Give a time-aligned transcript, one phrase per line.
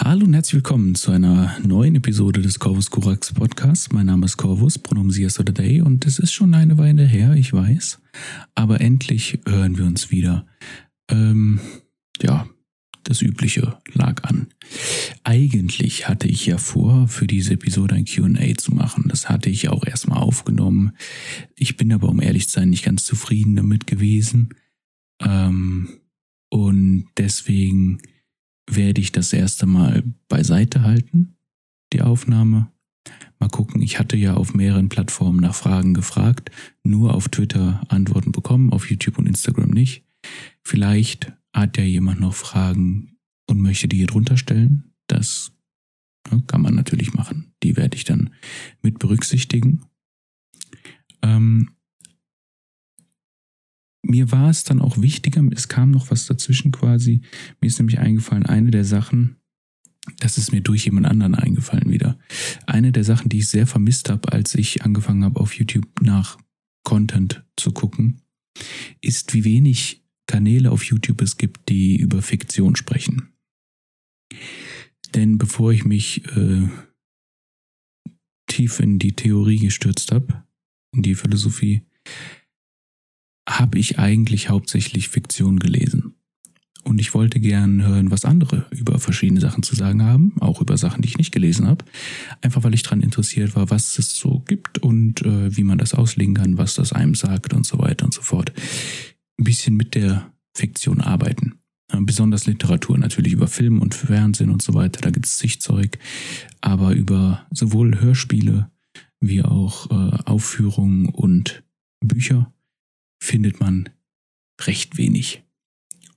[0.00, 3.90] Hallo und herzlich willkommen zu einer neuen Episode des Corvus Corax Podcasts.
[3.90, 7.34] Mein Name ist Corvus, Pronomen Sie oder Day und es ist schon eine Weile her,
[7.34, 8.00] ich weiß.
[8.54, 10.46] Aber endlich hören wir uns wieder.
[11.10, 11.58] Ähm,
[12.22, 12.48] ja,
[13.02, 14.46] das Übliche lag an.
[15.24, 19.06] Eigentlich hatte ich ja vor, für diese Episode ein QA zu machen.
[19.08, 20.92] Das hatte ich auch erstmal aufgenommen.
[21.56, 24.50] Ich bin aber, um ehrlich zu sein, nicht ganz zufrieden damit gewesen.
[25.20, 25.88] Ähm,
[26.50, 28.00] und deswegen
[28.68, 31.36] werde ich das erste Mal beiseite halten,
[31.92, 32.70] die Aufnahme.
[33.38, 36.50] Mal gucken, ich hatte ja auf mehreren Plattformen nach Fragen gefragt,
[36.82, 40.04] nur auf Twitter Antworten bekommen, auf YouTube und Instagram nicht.
[40.62, 44.92] Vielleicht hat ja jemand noch Fragen und möchte die hier drunter stellen.
[45.06, 45.52] Das
[46.30, 47.54] ne, kann man natürlich machen.
[47.62, 48.30] Die werde ich dann
[48.82, 49.84] mit berücksichtigen.
[51.22, 51.70] Ähm,
[54.02, 57.22] mir war es dann auch wichtiger, es kam noch was dazwischen quasi.
[57.60, 59.36] Mir ist nämlich eingefallen, eine der Sachen,
[60.18, 62.18] das ist mir durch jemand anderen eingefallen wieder.
[62.66, 66.38] Eine der Sachen, die ich sehr vermisst habe, als ich angefangen habe, auf YouTube nach
[66.84, 68.22] Content zu gucken,
[69.00, 73.32] ist, wie wenig Kanäle auf YouTube es gibt, die über Fiktion sprechen.
[75.14, 76.68] Denn bevor ich mich äh,
[78.46, 80.44] tief in die Theorie gestürzt habe,
[80.94, 81.82] in die Philosophie,
[83.48, 86.14] habe ich eigentlich hauptsächlich Fiktion gelesen.
[86.84, 90.78] Und ich wollte gern hören, was andere über verschiedene Sachen zu sagen haben, auch über
[90.78, 91.84] Sachen, die ich nicht gelesen habe.
[92.40, 95.92] Einfach weil ich daran interessiert war, was es so gibt und äh, wie man das
[95.92, 98.52] auslegen kann, was das einem sagt und so weiter und so fort.
[99.38, 101.58] Ein bisschen mit der Fiktion arbeiten.
[101.92, 105.58] Äh, besonders Literatur, natürlich über Film und Fernsehen und so weiter, da gibt es zig.
[106.60, 108.70] Aber über sowohl Hörspiele
[109.20, 111.64] wie auch äh, Aufführungen und
[112.00, 112.50] Bücher
[113.18, 113.88] findet man
[114.60, 115.42] recht wenig.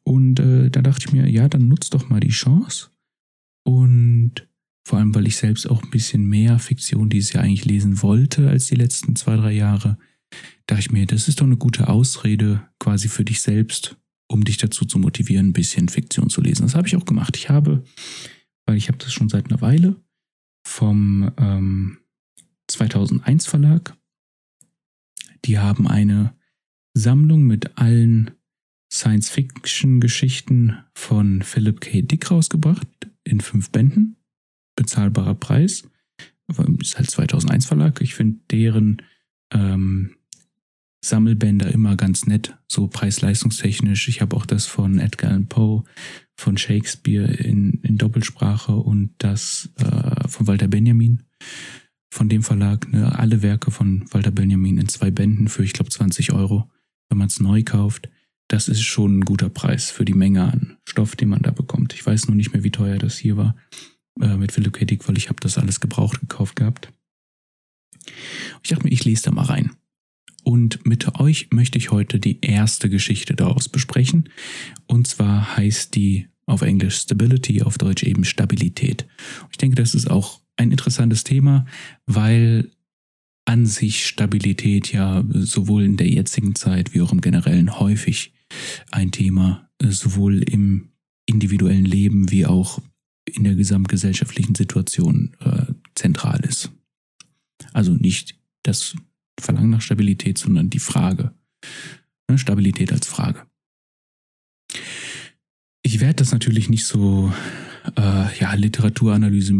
[0.03, 2.89] Und äh, da dachte ich mir, ja, dann nutzt doch mal die Chance.
[3.63, 4.47] Und
[4.83, 8.49] vor allem, weil ich selbst auch ein bisschen mehr Fiktion dieses Jahr eigentlich lesen wollte
[8.49, 9.97] als die letzten zwei, drei Jahre,
[10.65, 13.97] dachte ich mir, das ist doch eine gute Ausrede quasi für dich selbst,
[14.27, 16.63] um dich dazu zu motivieren, ein bisschen Fiktion zu lesen.
[16.63, 17.37] Das habe ich auch gemacht.
[17.37, 17.83] Ich habe,
[18.65, 20.01] weil ich habe das schon seit einer Weile
[20.65, 21.97] vom ähm,
[22.67, 23.97] 2001 Verlag.
[25.45, 26.35] Die haben eine
[26.93, 28.31] Sammlung mit allen
[28.91, 32.01] Science-Fiction-Geschichten von Philip K.
[32.01, 32.87] Dick rausgebracht
[33.23, 34.17] in fünf Bänden.
[34.75, 35.83] Bezahlbarer Preis.
[36.79, 38.01] Ist halt 2001 Verlag.
[38.01, 39.01] Ich finde deren
[39.53, 40.15] ähm,
[41.03, 44.09] Sammelbänder immer ganz nett, so preis-leistungstechnisch.
[44.09, 45.83] Ich habe auch das von Edgar Allan Poe,
[46.35, 51.23] von Shakespeare in, in Doppelsprache und das äh, von Walter Benjamin
[52.09, 52.91] von dem Verlag.
[52.91, 53.17] Ne?
[53.17, 56.69] Alle Werke von Walter Benjamin in zwei Bänden für, ich glaube, 20 Euro
[57.11, 58.09] wenn man es neu kauft,
[58.47, 61.93] das ist schon ein guter Preis für die Menge an Stoff, den man da bekommt.
[61.93, 63.55] Ich weiß nur nicht mehr, wie teuer das hier war
[64.19, 64.85] äh, mit Philipp K.
[64.85, 66.91] Dick, weil ich habe das alles gebraucht gekauft gehabt.
[68.63, 69.71] Ich dachte mir, ich lese da mal rein.
[70.43, 74.29] Und mit euch möchte ich heute die erste Geschichte daraus besprechen.
[74.87, 79.05] Und zwar heißt die auf Englisch Stability, auf Deutsch eben Stabilität.
[79.51, 81.65] Ich denke, das ist auch ein interessantes Thema,
[82.05, 82.71] weil
[83.45, 88.33] an sich Stabilität ja sowohl in der jetzigen Zeit wie auch im generellen häufig
[88.91, 90.89] ein Thema, äh, sowohl im
[91.25, 92.81] individuellen Leben wie auch
[93.25, 96.71] in der gesamtgesellschaftlichen Situation äh, zentral ist.
[97.73, 98.95] Also nicht das
[99.39, 101.33] Verlangen nach Stabilität, sondern die Frage.
[102.29, 103.45] Ne, Stabilität als Frage.
[105.83, 107.33] Ich werde das natürlich nicht so
[107.97, 109.53] äh, ja, Literaturanalyse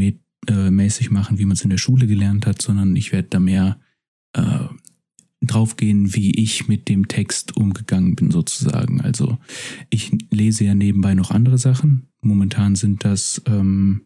[0.48, 3.40] äh, mäßig machen, wie man es in der Schule gelernt hat, sondern ich werde da
[3.40, 3.80] mehr
[4.34, 4.66] äh,
[5.42, 9.02] draufgehen, wie ich mit dem Text umgegangen bin, sozusagen.
[9.02, 9.38] Also
[9.90, 12.08] ich lese ja nebenbei noch andere Sachen.
[12.22, 14.06] Momentan sind das ähm,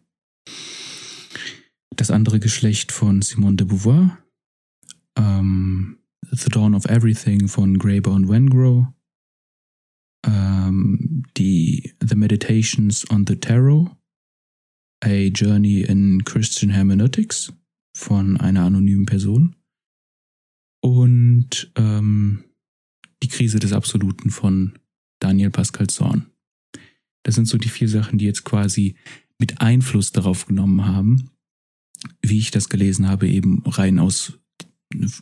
[1.96, 4.18] das andere Geschlecht von Simone de Beauvoir,
[5.16, 5.98] ähm,
[6.30, 8.88] The Dawn of Everything von Graeber und Wengrow,
[10.26, 13.95] ähm, die The Meditations on the Tarot
[15.04, 17.52] A Journey in Christian Hermeneutics
[17.94, 19.56] von einer anonymen Person
[20.82, 22.44] und ähm,
[23.22, 24.78] Die Krise des Absoluten von
[25.20, 26.26] Daniel Pascal Zorn.
[27.22, 28.96] Das sind so die vier Sachen, die jetzt quasi
[29.38, 31.30] mit Einfluss darauf genommen haben,
[32.22, 34.38] wie ich das gelesen habe, eben rein aus,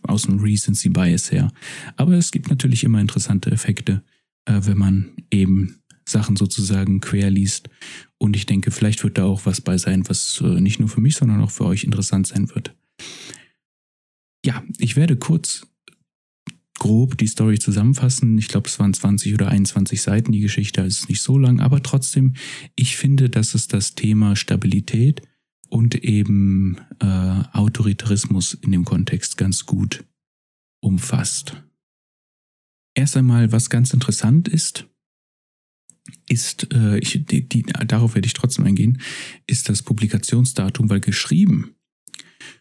[0.02, 1.52] aus dem Recency Bias her.
[1.96, 4.04] Aber es gibt natürlich immer interessante Effekte,
[4.44, 7.68] äh, wenn man eben Sachen sozusagen quer liest.
[8.18, 11.00] Und ich denke, vielleicht wird da auch was bei sein, was äh, nicht nur für
[11.00, 12.74] mich, sondern auch für euch interessant sein wird.
[14.44, 15.66] Ja, ich werde kurz
[16.78, 18.36] grob die Story zusammenfassen.
[18.36, 21.60] Ich glaube, es waren 20 oder 21 Seiten die Geschichte, also ist nicht so lang,
[21.60, 22.34] aber trotzdem,
[22.74, 25.22] ich finde, dass es das Thema Stabilität
[25.68, 27.06] und eben äh,
[27.52, 30.04] Autoritarismus in dem Kontext ganz gut
[30.80, 31.62] umfasst.
[32.94, 34.86] Erst einmal, was ganz interessant ist,
[36.28, 39.00] ist, äh, ich, die, die, darauf werde ich trotzdem eingehen,
[39.46, 41.74] ist das Publikationsdatum, weil geschrieben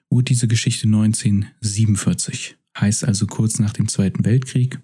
[0.09, 4.79] wurde diese Geschichte 1947, heißt also kurz nach dem Zweiten Weltkrieg.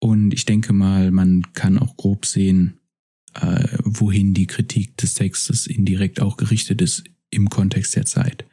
[0.00, 2.78] Und ich denke mal, man kann auch grob sehen,
[3.34, 8.44] äh, wohin die Kritik des Textes indirekt auch gerichtet ist im Kontext der Zeit.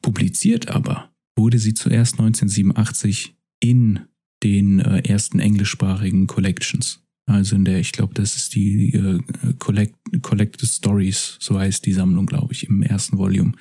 [0.00, 4.00] Publiziert aber wurde sie zuerst 1987 in
[4.42, 7.01] den äh, ersten englischsprachigen Collections.
[7.26, 9.20] Also in der, ich glaube, das ist die äh,
[9.58, 13.52] Collect, Collected Stories, so heißt die Sammlung, glaube ich, im ersten Volume.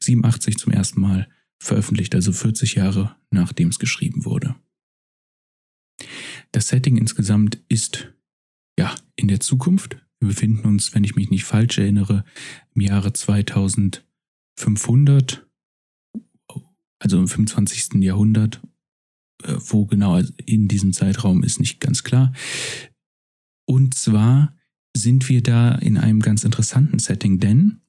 [0.00, 4.56] 87 zum ersten Mal veröffentlicht, also 40 Jahre nachdem es geschrieben wurde.
[6.52, 8.14] Das Setting insgesamt ist
[8.78, 10.02] ja in der Zukunft.
[10.20, 12.24] Wir befinden uns, wenn ich mich nicht falsch erinnere,
[12.74, 15.46] im Jahre 2500,
[16.98, 18.02] also im 25.
[18.02, 18.60] Jahrhundert.
[19.42, 22.32] Äh, wo genau in diesem Zeitraum ist nicht ganz klar.
[23.66, 24.54] Und zwar
[24.96, 27.80] sind wir da in einem ganz interessanten Setting, denn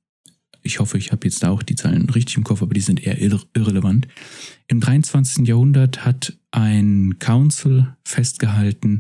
[0.63, 3.01] ich hoffe, ich habe jetzt da auch die Zahlen richtig im Kopf, aber die sind
[3.01, 4.07] eher irre irrelevant.
[4.67, 5.47] Im 23.
[5.47, 8.99] Jahrhundert hat ein Council festgehalten,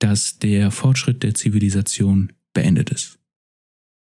[0.00, 3.18] dass der Fortschritt der Zivilisation beendet ist.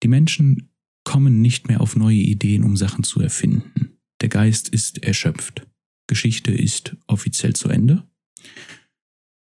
[0.03, 0.69] Die Menschen
[1.05, 3.97] kommen nicht mehr auf neue Ideen, um Sachen zu erfinden.
[4.21, 5.65] Der Geist ist erschöpft.
[6.07, 8.03] Geschichte ist offiziell zu Ende.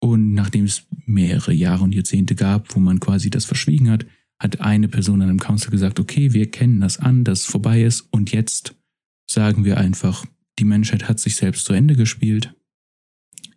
[0.07, 4.05] Und nachdem es mehrere Jahre und Jahrzehnte gab, wo man quasi das verschwiegen hat,
[4.39, 7.83] hat eine Person an einem Council gesagt, okay, wir kennen das an, dass es vorbei
[7.83, 8.73] ist und jetzt
[9.29, 10.25] sagen wir einfach,
[10.59, 12.55] die Menschheit hat sich selbst zu Ende gespielt.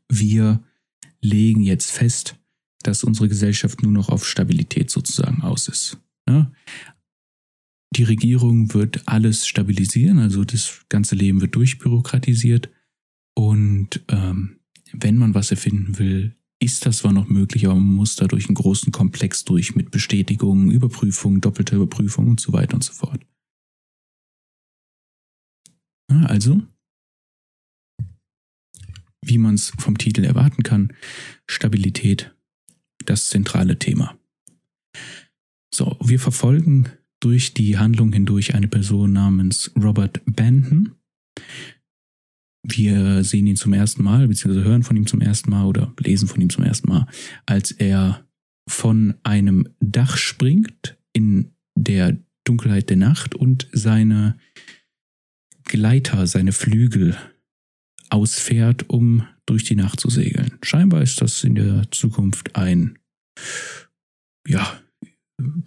[0.09, 0.61] Wir
[1.21, 2.35] legen jetzt fest,
[2.83, 5.99] dass unsere Gesellschaft nur noch auf Stabilität sozusagen aus ist.
[6.29, 6.51] Ja?
[7.95, 12.71] Die Regierung wird alles stabilisieren, also das ganze Leben wird durchbürokratisiert
[13.37, 14.57] und ähm,
[14.93, 18.49] wenn man was erfinden will, ist das zwar noch möglich, aber man muss da durch
[18.49, 23.25] einen großen Komplex durch mit Bestätigungen, Überprüfungen, doppelter Überprüfung und so weiter und so fort.
[26.11, 26.63] Also,
[29.25, 30.93] wie man es vom Titel erwarten kann,
[31.49, 32.35] Stabilität,
[33.07, 34.19] das zentrale Thema.
[35.73, 36.91] So, wir verfolgen
[37.21, 40.97] durch die Handlung hindurch eine Person namens Robert Benton.
[42.63, 46.29] Wir sehen ihn zum ersten Mal, beziehungsweise hören von ihm zum ersten Mal oder lesen
[46.29, 47.07] von ihm zum ersten Mal,
[47.47, 48.27] als er
[48.69, 54.37] von einem Dach springt in der Dunkelheit der Nacht und seine
[55.65, 57.17] Gleiter, seine Flügel
[58.11, 60.59] ausfährt, um durch die Nacht zu segeln.
[60.63, 62.99] Scheinbar ist das in der Zukunft ein,
[64.47, 64.81] ja,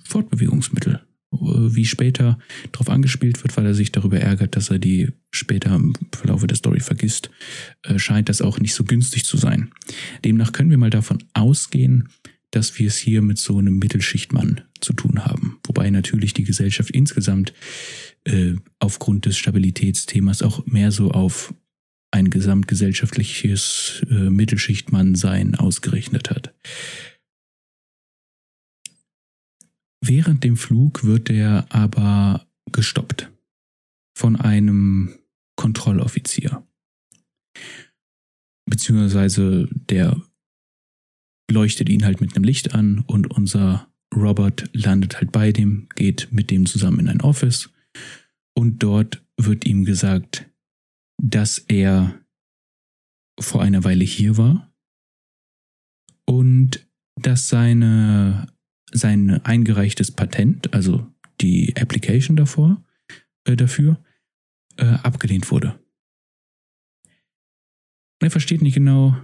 [0.05, 1.01] Fortbewegungsmittel
[1.41, 2.37] wie später
[2.71, 6.57] darauf angespielt wird, weil er sich darüber ärgert, dass er die später im Verlauf der
[6.57, 7.29] Story vergisst,
[7.83, 9.71] äh, scheint das auch nicht so günstig zu sein.
[10.23, 12.09] Demnach können wir mal davon ausgehen,
[12.51, 15.57] dass wir es hier mit so einem Mittelschichtmann zu tun haben.
[15.65, 17.53] Wobei natürlich die Gesellschaft insgesamt
[18.25, 21.53] äh, aufgrund des Stabilitätsthemas auch mehr so auf
[22.11, 26.53] ein gesamtgesellschaftliches äh, Mittelschichtmannsein ausgerechnet hat.
[30.15, 33.31] Während dem Flug wird er aber gestoppt
[34.15, 35.17] von einem
[35.55, 36.63] Kontrolloffizier.
[38.69, 40.21] Beziehungsweise der
[41.49, 46.31] leuchtet ihn halt mit einem Licht an und unser Robert landet halt bei dem, geht
[46.31, 47.71] mit dem zusammen in ein Office
[48.55, 50.47] und dort wird ihm gesagt,
[51.19, 52.23] dass er
[53.39, 54.71] vor einer Weile hier war
[56.27, 58.52] und dass seine
[58.93, 61.05] sein eingereichtes Patent, also
[61.41, 62.83] die Application davor,
[63.45, 64.01] äh, dafür,
[64.77, 65.79] äh, abgelehnt wurde.
[68.19, 69.17] Er versteht nicht genau,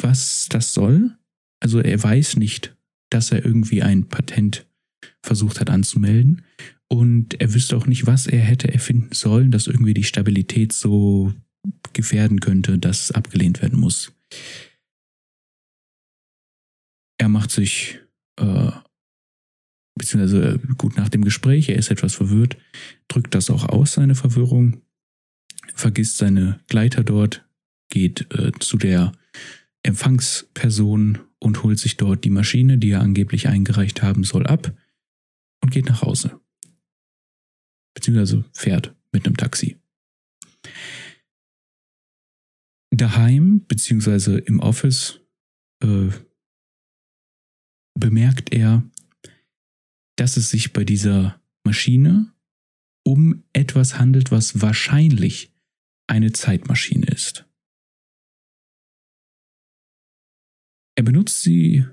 [0.00, 1.16] was das soll.
[1.60, 2.76] Also er weiß nicht,
[3.10, 4.66] dass er irgendwie ein Patent
[5.22, 6.42] versucht hat anzumelden.
[6.88, 11.32] Und er wüsste auch nicht, was er hätte erfinden sollen, das irgendwie die Stabilität so
[11.92, 14.12] gefährden könnte, dass abgelehnt werden muss
[17.18, 18.00] er macht sich,
[18.36, 18.70] äh,
[19.96, 22.56] beziehungsweise gut nach dem Gespräch, er ist etwas verwirrt,
[23.08, 24.82] drückt das auch aus, seine Verwirrung,
[25.74, 27.46] vergisst seine Gleiter dort,
[27.88, 29.12] geht äh, zu der
[29.82, 34.74] Empfangsperson und holt sich dort die Maschine, die er angeblich eingereicht haben soll, ab
[35.62, 36.40] und geht nach Hause.
[37.94, 39.78] Beziehungsweise fährt mit einem Taxi.
[42.90, 45.20] Daheim beziehungsweise im Office
[45.82, 46.08] äh,
[47.94, 48.82] bemerkt er,
[50.16, 52.32] dass es sich bei dieser Maschine
[53.04, 55.52] um etwas handelt, was wahrscheinlich
[56.06, 57.46] eine Zeitmaschine ist.
[60.96, 61.84] Er benutzt sie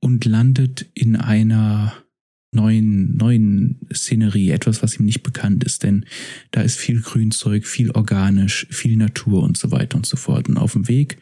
[0.00, 2.04] und landet in einer
[2.52, 6.06] neuen, neuen Szenerie, etwas, was ihm nicht bekannt ist, denn
[6.50, 10.48] da ist viel Grünzeug, viel organisch, viel Natur und so weiter und so fort.
[10.48, 11.18] Und auf dem Weg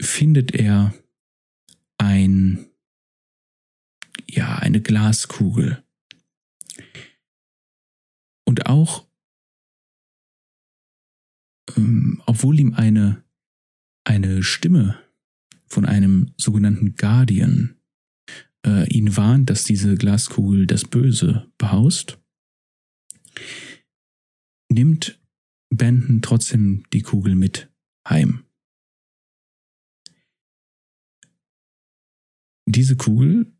[0.00, 0.94] findet er
[1.98, 2.66] ein,
[4.28, 5.82] ja, eine Glaskugel.
[8.44, 9.06] Und auch,
[11.76, 13.24] ähm, obwohl ihm eine,
[14.04, 15.02] eine Stimme
[15.66, 17.76] von einem sogenannten Guardian
[18.64, 22.18] äh, ihn warnt, dass diese Glaskugel das Böse behaust,
[24.68, 25.20] nimmt
[25.70, 27.70] Benton trotzdem die Kugel mit
[28.08, 28.45] heim.
[32.66, 33.52] Diese Kugel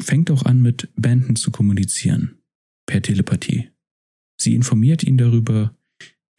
[0.00, 2.38] fängt auch an, mit Benton zu kommunizieren,
[2.86, 3.70] per Telepathie.
[4.40, 5.76] Sie informiert ihn darüber,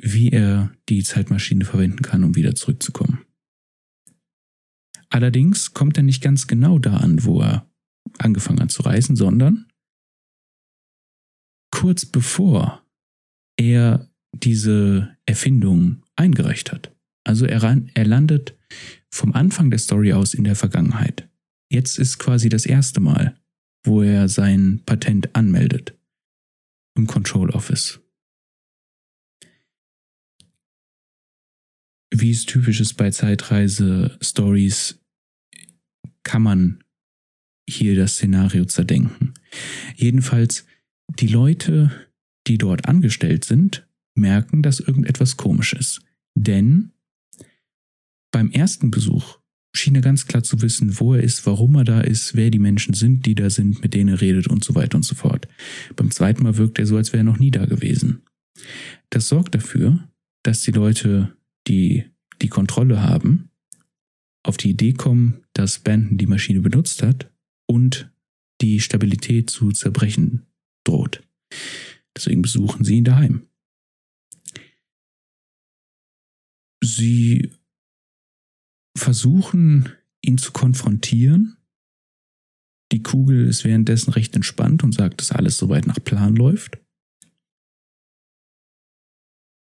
[0.02, 3.26] wie er die Zeitmaschine verwenden kann, um wieder zurückzukommen.
[5.10, 7.70] Allerdings kommt er nicht ganz genau da an, wo er
[8.18, 9.68] angefangen hat zu reisen, sondern
[11.72, 12.86] kurz bevor
[13.58, 16.94] er diese Erfindung eingereicht hat.
[17.24, 17.62] Also er,
[17.94, 18.58] er landet
[19.16, 21.30] vom Anfang der Story aus in der Vergangenheit.
[21.70, 23.36] Jetzt ist quasi das erste Mal,
[23.84, 25.98] wo er sein Patent anmeldet
[26.96, 28.00] im Control Office.
[32.22, 35.00] wie es typisch ist bei Zeitreise-Stories,
[36.24, 36.84] kann man
[37.70, 39.34] hier das Szenario zerdenken.
[39.96, 40.66] Jedenfalls,
[41.20, 41.92] die Leute,
[42.48, 46.02] die dort angestellt sind, merken, dass irgendetwas komisch ist.
[46.36, 46.92] Denn
[48.36, 49.40] beim ersten Besuch
[49.74, 52.60] schien er ganz klar zu wissen, wo er ist, warum er da ist, wer die
[52.60, 55.48] Menschen sind, die da sind, mit denen er redet und so weiter und so fort.
[55.96, 58.24] Beim zweiten Mal wirkt er so, als wäre er noch nie da gewesen.
[59.10, 60.10] Das sorgt dafür,
[60.44, 61.34] dass die Leute
[61.66, 62.04] die
[62.42, 63.52] die Kontrolle haben,
[64.44, 67.32] auf die Idee kommen, dass Benton die Maschine benutzt hat
[67.68, 68.12] und
[68.60, 70.46] die Stabilität zu zerbrechen
[70.84, 71.24] droht.
[72.14, 73.48] Deswegen besuchen sie ihn daheim.
[76.84, 77.50] Sie
[78.96, 79.90] versuchen,
[80.22, 81.58] ihn zu konfrontieren.
[82.92, 86.78] Die Kugel ist währenddessen recht entspannt und sagt, dass alles soweit nach Plan läuft.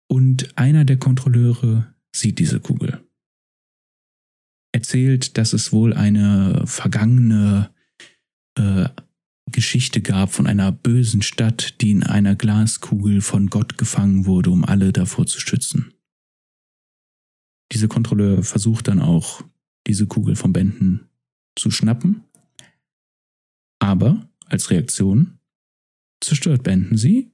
[0.10, 3.02] Und einer der Kontrolleure sieht diese Kugel.
[4.74, 7.74] Erzählt, dass es wohl eine vergangene
[8.56, 8.90] äh,
[9.52, 14.66] Geschichte gab von einer bösen Stadt, die in einer Glaskugel von Gott gefangen wurde, um
[14.66, 15.94] alle davor zu schützen.
[17.72, 19.44] Diese Kontrolleur versucht dann auch,
[19.88, 21.10] diese Kugel von Bänden
[21.56, 22.24] zu schnappen,
[23.80, 25.40] aber als Reaktion
[26.22, 27.32] zerstört Benden sie.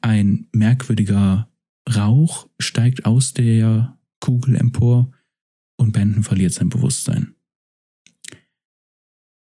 [0.00, 1.50] Ein merkwürdiger
[1.88, 5.10] Rauch steigt aus der Kugel empor
[5.76, 7.34] und Benton verliert sein Bewusstsein.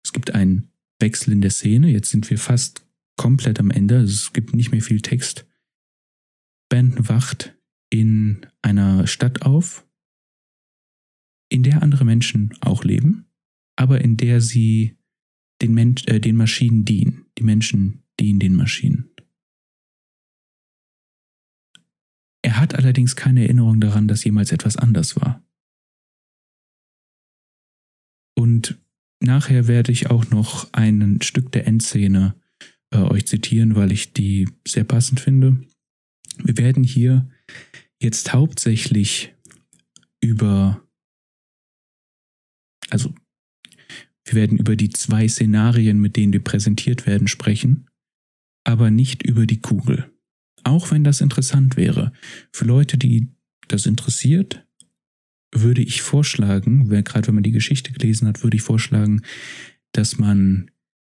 [0.04, 1.88] Es gibt einen Wechsel in der Szene.
[1.90, 2.86] Jetzt sind wir fast
[3.16, 3.98] komplett am Ende.
[3.98, 5.46] Also es gibt nicht mehr viel Text.
[6.68, 7.54] Benton wacht
[7.90, 9.86] in einer Stadt auf,
[11.48, 13.26] in der andere Menschen auch leben,
[13.76, 14.96] aber in der sie
[15.62, 17.26] den, Mensch, äh, den Maschinen dienen.
[17.38, 19.10] Die Menschen dienen den Maschinen.
[22.42, 25.42] Er hat allerdings keine Erinnerung daran, dass jemals etwas anders war.
[28.36, 28.78] Und
[29.20, 32.34] nachher werde ich auch noch ein Stück der Endszene
[32.90, 35.64] äh, euch zitieren, weil ich die sehr passend finde.
[36.42, 37.30] Wir werden hier
[38.00, 39.34] jetzt hauptsächlich
[40.20, 40.82] über,
[42.90, 43.14] also
[44.24, 47.88] wir werden über die zwei Szenarien, mit denen wir präsentiert werden, sprechen,
[48.64, 50.10] aber nicht über die Kugel.
[50.64, 52.12] Auch wenn das interessant wäre.
[52.52, 53.28] Für Leute, die
[53.68, 54.66] das interessiert,
[55.52, 59.22] würde ich vorschlagen, gerade wenn man die Geschichte gelesen hat, würde ich vorschlagen,
[59.92, 60.70] dass man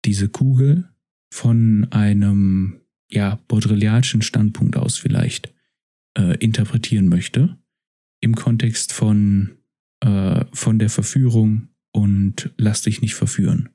[0.05, 0.89] diese Kugel
[1.33, 2.81] von einem
[3.11, 5.53] ja, baudrillardischen Standpunkt aus vielleicht
[6.19, 7.57] äh, interpretieren möchte,
[8.21, 9.57] im Kontext von,
[10.01, 13.71] äh, von der Verführung und Lass dich nicht verführen.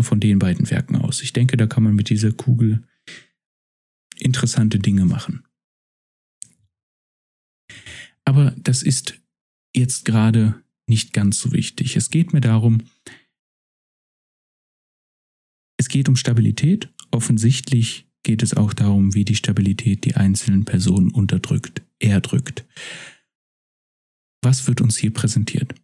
[0.00, 1.22] Von den beiden Werken aus.
[1.22, 2.84] Ich denke, da kann man mit dieser Kugel
[4.18, 5.44] interessante Dinge machen.
[8.24, 9.20] Aber das ist
[9.74, 11.96] jetzt gerade nicht ganz so wichtig.
[11.96, 12.82] Es geht mir darum,
[15.78, 16.92] es geht um Stabilität.
[17.10, 22.66] Offensichtlich geht es auch darum, wie die Stabilität die einzelnen Personen unterdrückt R drückt.
[24.42, 25.74] Was wird uns hier präsentiert?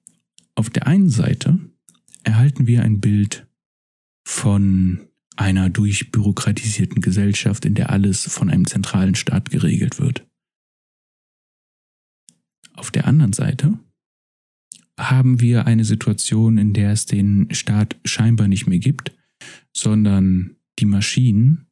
[0.54, 1.58] Auf der einen Seite
[2.22, 3.46] erhalten wir ein Bild
[4.26, 10.26] von einer durchbürokratisierten Gesellschaft, in der alles von einem zentralen Staat geregelt wird.
[12.74, 13.78] Auf der anderen Seite
[15.00, 19.16] haben wir eine Situation, in der es den Staat scheinbar nicht mehr gibt,
[19.72, 21.63] sondern die Maschinen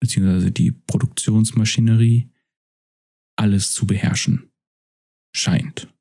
[0.00, 0.50] bzw.
[0.50, 2.30] die Produktionsmaschinerie
[3.36, 4.50] alles zu beherrschen
[5.34, 5.92] scheint.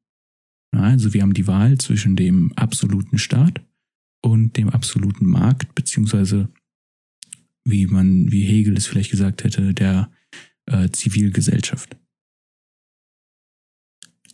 [0.72, 3.66] Also wir haben die Wahl zwischen dem absoluten Staat
[4.22, 6.52] und dem absoluten Markt, beziehungsweise
[7.64, 10.12] wie man, wie Hegel es vielleicht gesagt hätte, der
[10.66, 11.98] äh, Zivilgesellschaft.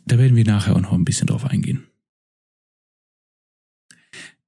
[0.05, 1.87] Da werden wir nachher auch noch ein bisschen drauf eingehen.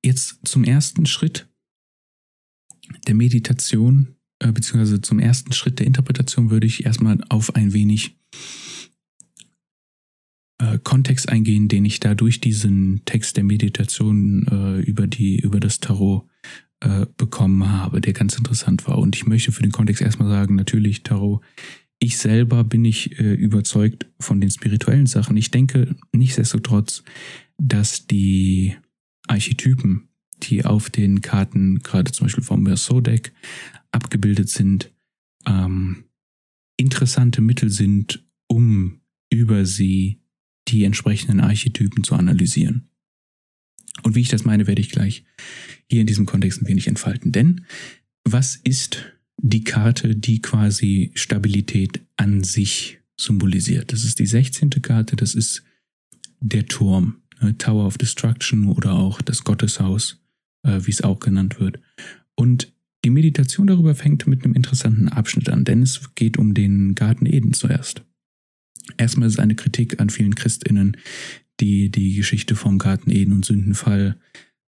[0.03, 1.50] Jetzt zum ersten Schritt
[3.07, 4.14] der Meditation,
[4.46, 8.16] äh, beziehungsweise zum ersten Schritt der Interpretation würde ich erstmal auf ein wenig
[10.60, 15.60] äh, Kontext eingehen, den ich da durch diesen Text der Meditation äh, über, die, über
[15.60, 16.28] das Tarot
[16.82, 19.00] äh, bekommen habe, der ganz interessant war.
[19.00, 21.42] Und ich möchte für den Kontext erstmal sagen, natürlich Tarot,
[22.00, 25.38] ich selber bin ich äh, überzeugt von den spirituellen Sachen.
[25.38, 27.04] Ich denke nichtsdestotrotz,
[27.58, 28.75] dass die
[29.28, 30.10] Archetypen,
[30.46, 33.34] die auf den Karten, gerade zum Beispiel vom Merceau-Deck,
[33.92, 34.92] abgebildet sind,
[35.46, 36.06] ähm,
[36.78, 40.22] interessante Mittel sind, um über sie
[40.68, 42.90] die entsprechenden Archetypen zu analysieren.
[44.04, 45.24] Und wie ich das meine, werde ich gleich
[45.90, 47.32] hier in diesem Kontext ein wenig entfalten.
[47.32, 47.66] Denn
[48.24, 49.06] was ist
[49.42, 53.94] die Karte, die quasi Stabilität an sich symbolisiert?
[53.94, 54.70] Das ist die 16.
[54.82, 55.64] Karte, das ist
[56.40, 60.22] der Turm, ne, Tower of Destruction oder auch das Gotteshaus,
[60.65, 61.79] äh, wie es auch genannt wird.
[62.36, 62.74] Und
[63.05, 67.27] die Meditation darüber fängt mit einem interessanten Abschnitt an, denn es geht um den Garten
[67.27, 68.03] Eden zuerst.
[68.98, 70.98] Erstmal ist es eine Kritik an vielen Christinnen,
[71.60, 74.17] die die Geschichte vom Garten Eden und Sündenfall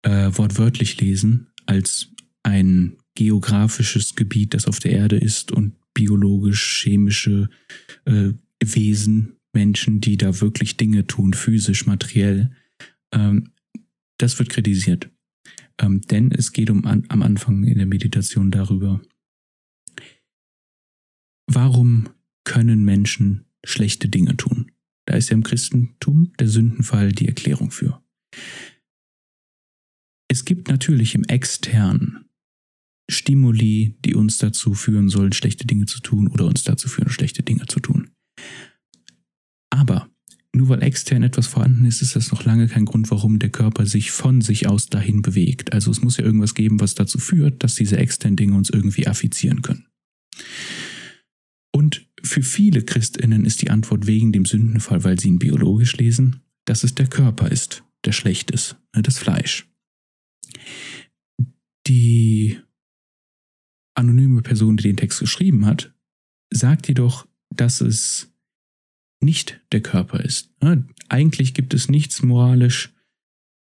[0.02, 2.08] äh, wortwörtlich lesen, als
[2.42, 7.49] ein geografisches Gebiet, das auf der Erde ist und biologisch-chemische
[8.04, 12.50] äh, Wesen, Menschen, die da wirklich Dinge tun, physisch, materiell.
[13.12, 13.50] Ähm,
[14.19, 15.10] das wird kritisiert.
[15.80, 19.00] Ähm, denn es geht um an, am Anfang in der Meditation darüber,
[21.47, 22.10] warum
[22.45, 24.71] können Menschen schlechte Dinge tun?
[25.06, 28.02] Da ist ja im Christentum der Sündenfall die Erklärung für.
[30.28, 32.25] Es gibt natürlich im Externen
[33.10, 37.43] Stimuli, die uns dazu führen sollen, schlechte Dinge zu tun oder uns dazu führen, schlechte
[37.43, 38.10] Dinge zu tun.
[39.71, 40.10] Aber
[40.54, 43.86] nur weil extern etwas vorhanden ist, ist das noch lange kein Grund, warum der Körper
[43.86, 45.73] sich von sich aus dahin bewegt.
[45.73, 49.06] Also es muss ja irgendwas geben, was dazu führt, dass diese externen Dinge uns irgendwie
[49.06, 49.86] affizieren können.
[51.73, 56.40] Und für viele Christinnen ist die Antwort wegen dem Sündenfall, weil sie ihn biologisch lesen,
[56.67, 59.69] dass es der Körper ist, der schlecht ist, ne, das Fleisch.
[61.86, 62.58] Die
[63.95, 65.93] anonyme Person, die den Text geschrieben hat,
[66.50, 68.33] sagt jedoch, dass es
[69.25, 70.50] nicht der Körper ist.
[70.63, 70.87] Ne.
[71.08, 72.93] Eigentlich gibt es nichts moralisch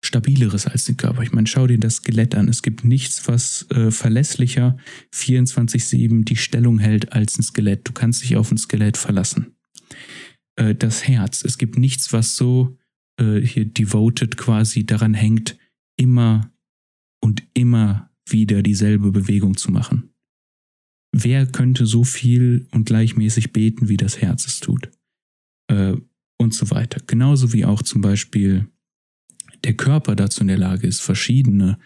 [0.05, 1.23] stabileres als den Körper.
[1.23, 2.49] Ich meine, schau dir das Skelett an.
[2.49, 4.77] Es gibt nichts, was äh, verlässlicher
[5.15, 7.89] 24-7 die Stellung hält als ein Skelett.
[7.89, 9.55] Du kannst dich auf ein Skelett verlassen.
[10.57, 11.45] Äh, das Herz.
[11.45, 12.77] Es gibt nichts, was so
[13.19, 15.57] äh, hier devoted quasi daran hängt,
[15.97, 16.51] immer
[17.23, 20.11] und immer wieder dieselbe Bewegung zu machen.
[21.15, 24.91] Wer könnte so viel und gleichmäßig beten, wie das Herz es tut?
[25.73, 25.97] Äh,
[26.39, 27.01] und so weiter.
[27.07, 28.69] Genauso wie auch zum Beispiel
[29.63, 31.79] der Körper dazu in der Lage ist, verschiedene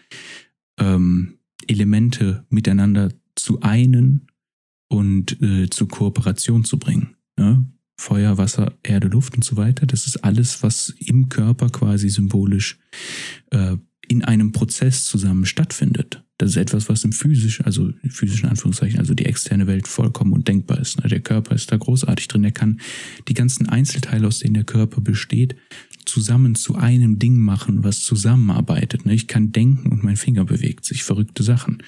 [0.79, 4.27] ähm, Elemente miteinander zu einen
[4.89, 7.15] und äh, zur Kooperation zu bringen.
[7.37, 7.71] Ne?
[7.99, 9.85] Feuer, Wasser, Erde, Luft und so weiter.
[9.85, 12.79] Das ist alles, was im Körper quasi symbolisch
[13.51, 16.23] äh, in einem Prozess zusammen stattfindet.
[16.37, 20.33] Das ist etwas, was im physischen, also im physischen Anführungszeichen, also die externe Welt vollkommen
[20.33, 21.01] undenkbar ist.
[21.01, 21.09] Ne?
[21.09, 22.43] Der Körper ist da großartig drin.
[22.43, 22.79] Er kann
[23.27, 25.55] die ganzen Einzelteile, aus denen der Körper besteht,
[26.05, 29.05] zusammen zu einem Ding machen, was zusammenarbeitet.
[29.05, 29.13] Ne?
[29.15, 31.03] Ich kann denken und mein Finger bewegt sich.
[31.03, 31.81] Verrückte Sachen.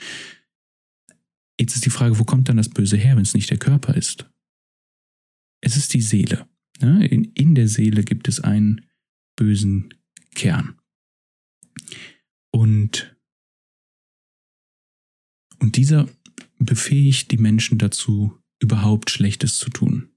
[1.59, 3.95] Jetzt ist die Frage, wo kommt dann das Böse her, wenn es nicht der Körper
[3.95, 4.29] ist?
[5.61, 6.47] Es ist die Seele.
[6.81, 7.05] Ne?
[7.05, 8.81] In, in der Seele gibt es einen
[9.35, 9.93] bösen
[10.33, 10.78] Kern.
[12.51, 13.15] Und
[15.59, 16.09] und dieser
[16.57, 20.09] befähigt die Menschen dazu, überhaupt Schlechtes zu tun.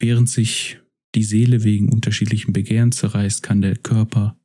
[0.00, 0.80] Während sich
[1.14, 4.38] die Seele wegen unterschiedlichen Begehren zerreißt, kann der Körper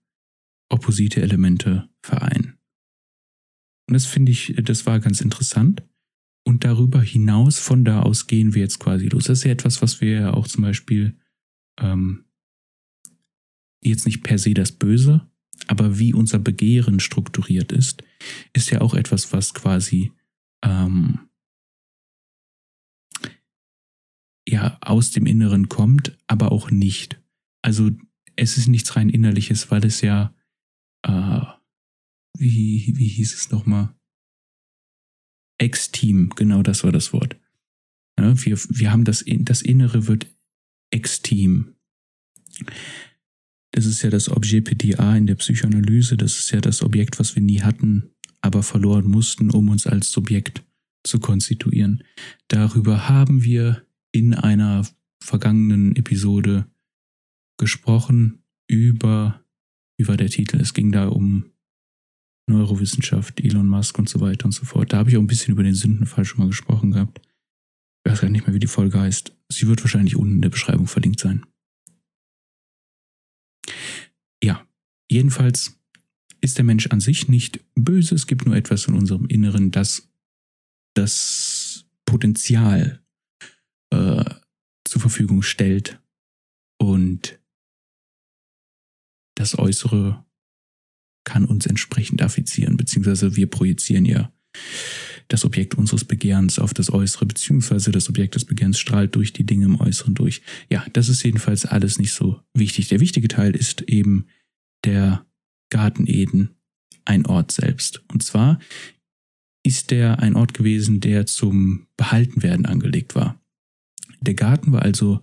[0.70, 2.58] opposite Elemente vereinen.
[3.88, 5.84] Und das finde ich, das war ganz interessant.
[6.46, 9.26] und darüber hinaus, von da aus gehen wir jetzt quasi los.
[9.26, 11.18] Das ist ja etwas, was wir ja auch zum Beispiel
[11.80, 12.26] ähm,
[13.82, 15.30] jetzt nicht per se das Böse,
[15.68, 18.04] aber wie unser Begehren strukturiert ist,
[18.54, 20.12] ist ja auch etwas, was quasi
[20.64, 21.20] ähm,
[24.48, 27.22] ja aus dem Inneren kommt, aber auch nicht.
[27.62, 27.92] Also
[28.36, 30.34] es ist nichts rein innerliches, weil es ja
[31.04, 31.42] äh,
[32.38, 33.96] wie, wie hieß es nochmal?
[35.60, 37.40] Ex-Team, genau das war das Wort.
[38.20, 40.28] Ja, wir, wir haben das, das Innere wird
[40.92, 41.76] Ex-Team.
[43.74, 47.36] Das ist ja das Objet PDA in der Psychoanalyse, das ist ja das Objekt, was
[47.36, 50.64] wir nie hatten, aber verloren mussten, um uns als Subjekt
[51.04, 52.04] zu konstituieren.
[52.48, 54.88] Darüber haben wir in einer
[55.24, 56.68] vergangenen Episode
[57.58, 59.44] gesprochen über,
[59.98, 60.58] wie war der Titel?
[60.62, 61.46] Es ging da um
[62.48, 64.94] Neurowissenschaft, Elon Musk und so weiter und so fort.
[64.94, 67.22] Da habe ich auch ein bisschen über den Sündenfall schon mal gesprochen gehabt.
[68.06, 69.36] Ich weiß gar nicht mehr, wie die Folge heißt.
[69.50, 71.46] Sie wird wahrscheinlich unten in der Beschreibung verlinkt sein.
[74.44, 74.68] Ja,
[75.10, 75.80] jedenfalls
[76.42, 78.14] ist der Mensch an sich nicht böse.
[78.14, 80.10] Es gibt nur etwas in unserem Inneren, das
[80.96, 83.02] das Potenzial
[83.90, 84.26] äh,
[84.86, 86.00] zur Verfügung stellt
[86.78, 87.40] und
[89.36, 90.24] das Äußere
[91.24, 94.32] kann uns entsprechend affizieren, beziehungsweise wir projizieren ja
[95.34, 99.48] das Objekt unseres Begehrens auf das Äußere, beziehungsweise das Objekt des Begehrens strahlt durch die
[99.48, 100.44] Dinge im Äußeren durch.
[100.70, 102.90] Ja, das ist jedenfalls alles nicht so wichtig.
[102.90, 104.28] Der wichtige Teil ist eben
[104.86, 105.26] der
[105.72, 106.52] Garten Eden,
[107.04, 108.04] ein Ort selbst.
[108.14, 108.60] Und zwar
[109.66, 113.42] ist der ein Ort gewesen, der zum Behaltenwerden angelegt war.
[114.22, 115.22] Der Garten war also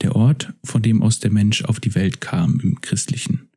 [0.00, 3.50] der Ort, von dem aus der Mensch auf die Welt kam im Christlichen.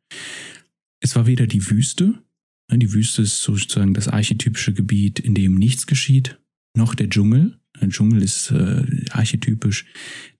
[1.00, 2.22] Es war weder die Wüste,
[2.70, 6.38] die Wüste ist sozusagen das archetypische Gebiet, in dem nichts geschieht,
[6.76, 7.58] noch der Dschungel.
[7.80, 9.86] Der Dschungel ist äh, archetypisch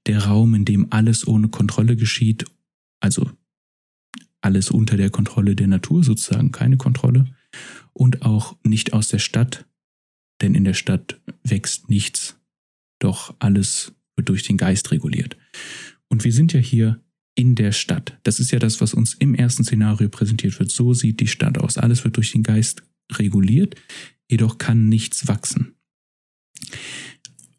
[0.07, 2.45] der Raum, in dem alles ohne Kontrolle geschieht,
[3.01, 3.31] also
[4.41, 7.35] alles unter der Kontrolle der Natur, sozusagen keine Kontrolle,
[7.93, 9.67] und auch nicht aus der Stadt,
[10.41, 12.39] denn in der Stadt wächst nichts,
[12.99, 15.37] doch alles wird durch den Geist reguliert.
[16.09, 17.04] Und wir sind ja hier
[17.35, 18.19] in der Stadt.
[18.23, 20.71] Das ist ja das, was uns im ersten Szenario präsentiert wird.
[20.71, 21.79] So sieht die Stadt aus.
[21.79, 23.75] Alles wird durch den Geist reguliert,
[24.31, 25.75] jedoch kann nichts wachsen.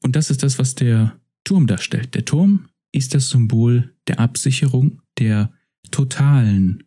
[0.02, 2.16] Und das ist das, was der Turm darstellt.
[2.16, 5.54] Der Turm ist das Symbol der Absicherung, der
[5.92, 6.84] totalen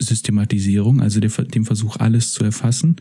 [0.00, 2.96] Systematisierung, also dem Versuch, alles zu erfassen,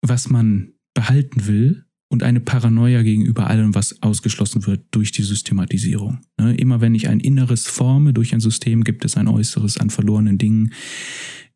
[0.00, 6.20] was man behalten will und eine Paranoia gegenüber allem, was ausgeschlossen wird durch die Systematisierung.
[6.38, 9.88] Ne, immer wenn ich ein Inneres forme durch ein System, gibt es ein Äußeres an
[9.88, 10.74] verlorenen Dingen,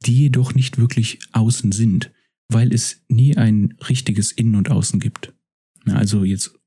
[0.07, 2.11] die jedoch nicht wirklich außen sind,
[2.49, 5.35] weil es nie ein richtiges Innen und Außen gibt.
[5.85, 6.59] Ne, also jetzt,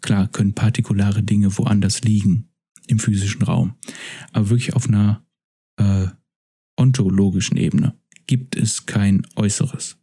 [0.00, 2.48] klar, können partikulare Dinge woanders liegen
[2.86, 3.74] im physischen Raum,
[4.32, 5.26] aber wirklich auf einer
[5.76, 6.06] äh,
[6.78, 7.94] ontologischen Ebene
[8.26, 9.98] gibt es kein Äußeres.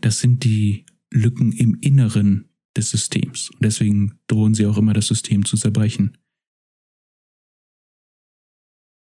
[0.00, 3.50] Das sind die Lücken im Inneren des Systems.
[3.50, 6.18] Und deswegen drohen sie auch immer, das System zu zerbrechen.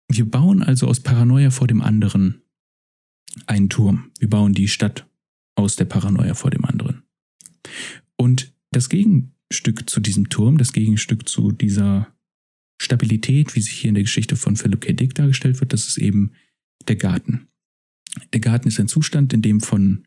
[0.09, 2.41] Wir bauen also aus Paranoia vor dem anderen
[3.45, 4.11] einen Turm.
[4.19, 5.07] Wir bauen die Stadt
[5.55, 7.03] aus der Paranoia vor dem anderen.
[8.15, 12.13] Und das Gegenstück zu diesem Turm, das Gegenstück zu dieser
[12.81, 14.93] Stabilität, wie sich hier in der Geschichte von Philip K.
[14.93, 16.31] Dick dargestellt wird, das ist eben
[16.87, 17.47] der Garten.
[18.33, 20.06] Der Garten ist ein Zustand, in dem von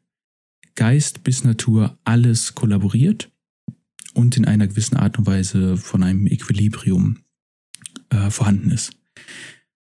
[0.80, 3.30] Geist bis Natur alles kollaboriert
[4.14, 7.18] und in einer gewissen Art und Weise von einem Equilibrium
[8.08, 8.96] äh, vorhanden ist.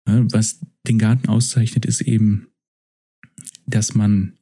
[0.05, 2.47] Was den Garten auszeichnet, ist eben,
[3.67, 4.39] dass man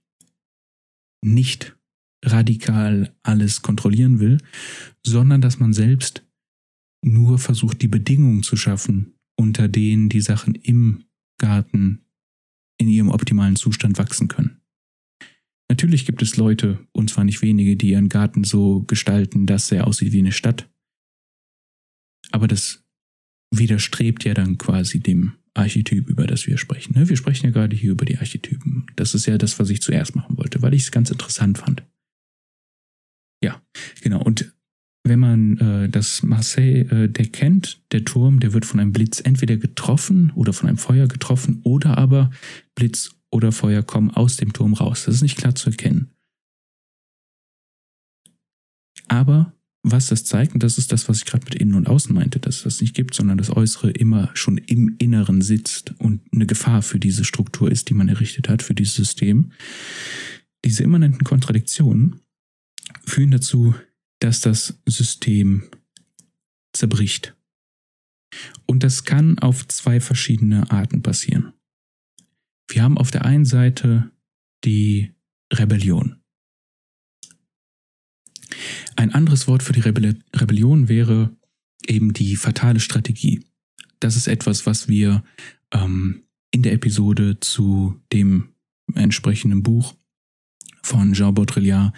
[1.21, 1.75] nicht
[2.23, 4.37] radikal alles kontrollieren will,
[5.05, 6.23] sondern dass man selbst
[7.03, 11.03] nur versucht, die Bedingungen zu schaffen, unter denen die Sachen im
[11.39, 12.05] Garten
[12.77, 14.56] in ihrem optimalen Zustand wachsen können.
[15.69, 19.85] Natürlich gibt es Leute, und zwar nicht wenige, die ihren Garten so gestalten, dass er
[19.85, 20.69] aussieht wie eine Stadt.
[22.31, 22.85] Aber das
[23.51, 26.97] widerstrebt ja dann quasi dem Archetyp, über das wir sprechen.
[26.97, 27.09] Ne?
[27.09, 28.85] Wir sprechen ja gerade hier über die Archetypen.
[28.95, 31.83] Das ist ja das, was ich zuerst machen wollte, weil ich es ganz interessant fand.
[33.43, 33.61] Ja,
[34.01, 34.21] genau.
[34.21, 34.53] Und
[35.03, 39.57] wenn man äh, das Marseille-Deck äh, kennt, der Turm, der wird von einem Blitz entweder
[39.57, 42.29] getroffen oder von einem Feuer getroffen oder aber
[42.75, 45.05] Blitz oder Feuer kommen aus dem Turm raus.
[45.05, 46.11] Das ist nicht klar zu erkennen.
[49.07, 52.13] Aber was das zeigt, und das ist das, was ich gerade mit Innen und Außen
[52.13, 56.21] meinte, dass es das nicht gibt, sondern das Äußere immer schon im Inneren sitzt und
[56.33, 59.51] eine Gefahr für diese Struktur ist, die man errichtet hat, für dieses System.
[60.65, 62.19] Diese immanenten Kontradiktionen
[63.05, 63.75] führen dazu,
[64.19, 65.63] dass das System
[66.73, 67.35] zerbricht.
[68.65, 71.53] Und das kann auf zwei verschiedene Arten passieren.
[72.67, 74.11] Wir haben auf der einen Seite
[74.63, 75.13] die
[75.53, 76.17] Rebellion.
[78.95, 81.35] Ein anderes Wort für die Rebell Rebellion wäre
[81.85, 83.45] eben die fatale Strategie.
[83.99, 85.23] Das ist etwas, was wir
[85.71, 88.49] ähm, in der Episode zu dem
[88.95, 89.95] entsprechenden Buch
[90.81, 91.93] von Jean Baudrillard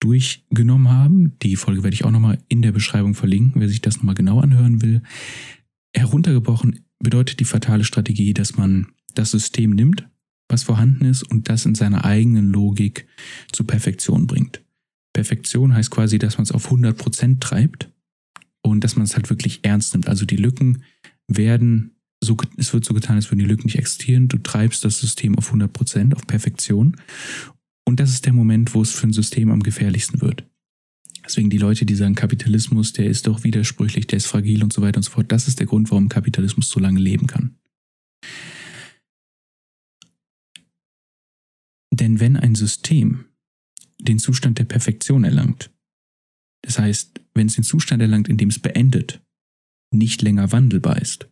[0.00, 1.38] durchgenommen haben.
[1.40, 4.40] Die Folge werde ich auch nochmal in der Beschreibung verlinken, wer sich das nochmal genau
[4.40, 5.02] anhören will.
[5.94, 10.08] Heruntergebrochen bedeutet die fatale Strategie, dass man das System nimmt,
[10.48, 13.06] was vorhanden ist, und das in seiner eigenen Logik
[13.52, 14.62] zur Perfektion bringt.
[15.12, 17.90] Perfektion heißt quasi, dass man es auf 100% treibt
[18.62, 20.08] und dass man es halt wirklich ernst nimmt.
[20.08, 20.84] Also die Lücken
[21.26, 24.28] werden so, es wird so getan, als würden die Lücken nicht existieren.
[24.28, 26.96] Du treibst das System auf 100%, auf Perfektion.
[27.84, 30.44] Und das ist der Moment, wo es für ein System am gefährlichsten wird.
[31.24, 34.82] Deswegen die Leute, die sagen, Kapitalismus, der ist doch widersprüchlich, der ist fragil und so
[34.82, 35.30] weiter und so fort.
[35.30, 37.56] Das ist der Grund, warum Kapitalismus so lange leben kann.
[41.98, 43.24] Denn wenn ein System
[44.00, 45.70] den Zustand der Perfektion erlangt,
[46.62, 49.22] das heißt, wenn es den Zustand erlangt, in dem es beendet,
[49.92, 51.28] nicht länger wandelbar ist,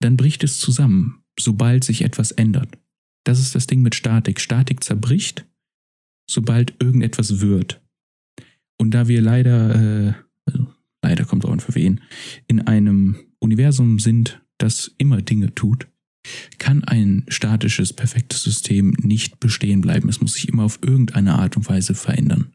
[0.00, 2.78] dann bricht es zusammen, sobald sich etwas ändert.
[3.24, 4.40] Das ist das Ding mit Statik.
[4.40, 5.46] Statik zerbricht,
[6.30, 7.82] sobald irgendetwas wird.
[8.80, 10.14] Und da wir leider, äh,
[10.46, 10.72] also
[11.02, 12.00] leider kommt auch an für wen,
[12.46, 15.88] in einem Universum sind, das immer Dinge tut,
[16.58, 20.08] kann ein statisches, perfektes System nicht bestehen bleiben.
[20.08, 22.52] Es muss sich immer auf irgendeine Art und Weise verändern.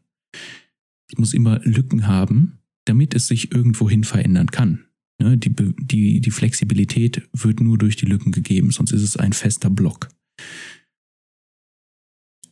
[1.10, 4.84] Es muss immer Lücken haben, damit es sich irgendwohin verändern kann.
[5.20, 9.32] Ne, die, die, die Flexibilität wird nur durch die Lücken gegeben, sonst ist es ein
[9.32, 10.08] fester Block.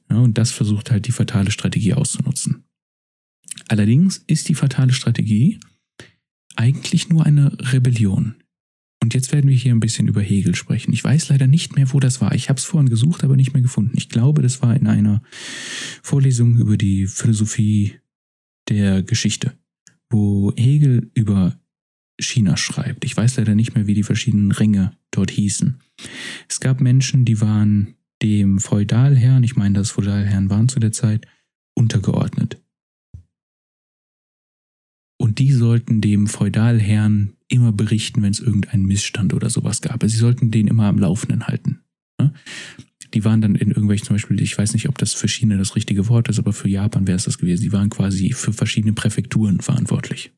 [0.09, 2.65] Ja, und das versucht halt die fatale Strategie auszunutzen.
[3.69, 5.59] Allerdings ist die fatale Strategie
[6.55, 8.42] eigentlich nur eine Rebellion.
[9.03, 10.93] Und jetzt werden wir hier ein bisschen über Hegel sprechen.
[10.93, 12.37] Ich weiß leider nicht mehr, wo das war.
[12.37, 13.97] Ich habe es vorhin gesucht, aber nicht mehr gefunden.
[13.97, 15.25] Ich glaube, das war in einer
[16.05, 17.97] Vorlesung über die Philosophie
[18.69, 19.59] der Geschichte,
[20.09, 21.59] wo Hegel über
[22.21, 23.05] China schreibt.
[23.05, 25.81] Ich weiß leider nicht mehr, wie die verschiedenen Ränge dort hießen.
[26.49, 31.27] Es gab Menschen, die waren dem Feudalherrn, ich meine, das Feudalherren waren zu der Zeit,
[31.75, 32.63] untergeordnet.
[35.19, 40.03] Und die sollten dem Feudalherrn immer berichten, wenn es irgendeinen Missstand oder sowas gab.
[40.03, 41.81] Also sie sollten den immer am Laufenden halten.
[42.19, 42.33] Ne?
[43.15, 45.77] Die waren dann in irgendwelchen, zum Beispiel, ich weiß nicht, ob das für China das
[45.77, 47.63] richtige Wort ist, aber für Japan wäre es das gewesen.
[47.63, 50.33] Die waren quasi für verschiedene Präfekturen verantwortlich.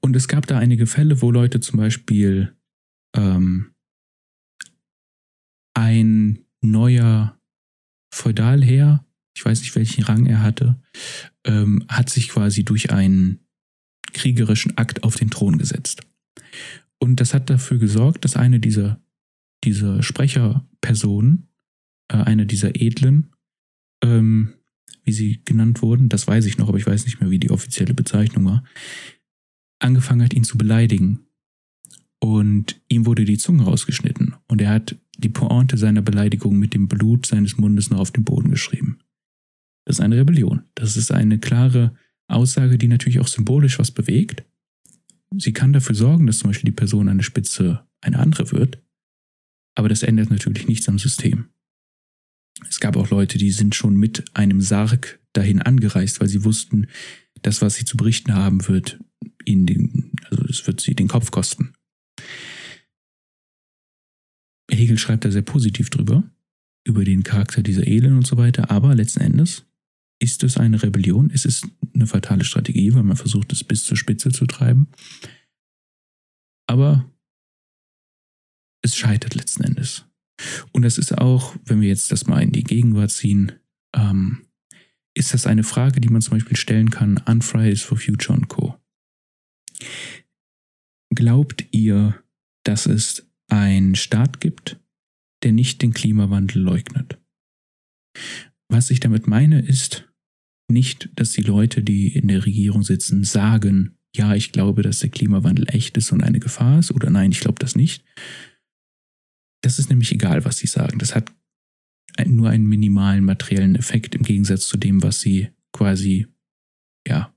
[0.00, 2.54] Und es gab da einige Fälle, wo Leute zum Beispiel
[3.16, 3.72] ähm,
[5.74, 7.38] ein neuer
[8.14, 9.04] Feudalherr,
[9.36, 10.80] ich weiß nicht, welchen Rang er hatte,
[11.44, 13.45] ähm, hat sich quasi durch einen
[14.12, 16.02] kriegerischen Akt auf den Thron gesetzt.
[16.98, 19.00] Und das hat dafür gesorgt, dass eine dieser,
[19.64, 21.48] dieser Sprecherpersonen,
[22.08, 23.32] äh, eine dieser Edlen,
[24.02, 24.54] ähm,
[25.04, 27.50] wie sie genannt wurden, das weiß ich noch, aber ich weiß nicht mehr, wie die
[27.50, 28.64] offizielle Bezeichnung war,
[29.78, 31.20] angefangen hat, ihn zu beleidigen.
[32.18, 34.34] Und ihm wurde die Zunge rausgeschnitten.
[34.48, 38.24] Und er hat die Pointe seiner Beleidigung mit dem Blut seines Mundes noch auf den
[38.24, 38.98] Boden geschrieben.
[39.84, 40.62] Das ist eine Rebellion.
[40.74, 41.94] Das ist eine klare
[42.28, 44.44] Aussage, die natürlich auch symbolisch was bewegt.
[45.36, 48.82] Sie kann dafür sorgen, dass zum Beispiel die Person an der Spitze eine andere wird.
[49.74, 51.48] Aber das ändert natürlich nichts am System.
[52.68, 56.86] Es gab auch Leute, die sind schon mit einem Sarg dahin angereist, weil sie wussten,
[57.42, 58.98] das, was sie zu berichten haben, wird
[59.44, 61.74] ihnen den, also es wird sie den Kopf kosten.
[64.70, 66.24] Hegel schreibt da sehr positiv drüber,
[66.84, 69.66] über den Charakter dieser Elend und so weiter, aber letzten Endes
[70.18, 73.96] ist es eine Rebellion, es ist eine fatale Strategie, weil man versucht, es bis zur
[73.96, 74.88] Spitze zu treiben.
[76.66, 77.10] Aber
[78.82, 80.04] es scheitert letzten Endes.
[80.72, 83.52] Und das ist auch, wenn wir jetzt das mal in die Gegenwart ziehen,
[83.94, 84.46] ähm,
[85.14, 88.48] ist das eine Frage, die man zum Beispiel stellen kann an Fridays for Future und
[88.48, 88.76] Co.
[91.14, 92.22] Glaubt ihr,
[92.64, 94.78] dass es einen Staat gibt,
[95.42, 97.18] der nicht den Klimawandel leugnet?
[98.68, 100.08] Was ich damit meine, ist
[100.68, 105.10] nicht, dass die Leute, die in der Regierung sitzen, sagen, ja, ich glaube, dass der
[105.10, 108.04] Klimawandel echt ist und eine Gefahr ist, oder nein, ich glaube das nicht.
[109.62, 110.98] Das ist nämlich egal, was sie sagen.
[110.98, 111.32] Das hat
[112.24, 116.26] nur einen minimalen materiellen Effekt im Gegensatz zu dem, was sie quasi,
[117.06, 117.34] ja,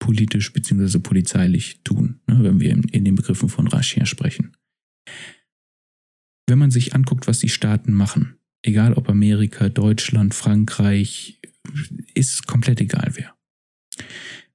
[0.00, 0.98] politisch bzw.
[0.98, 4.56] polizeilich tun, ne, wenn wir in, in den Begriffen von Raschia sprechen.
[6.48, 11.40] Wenn man sich anguckt, was die Staaten machen, egal ob Amerika, Deutschland, Frankreich,
[12.14, 13.34] ist komplett egal wer.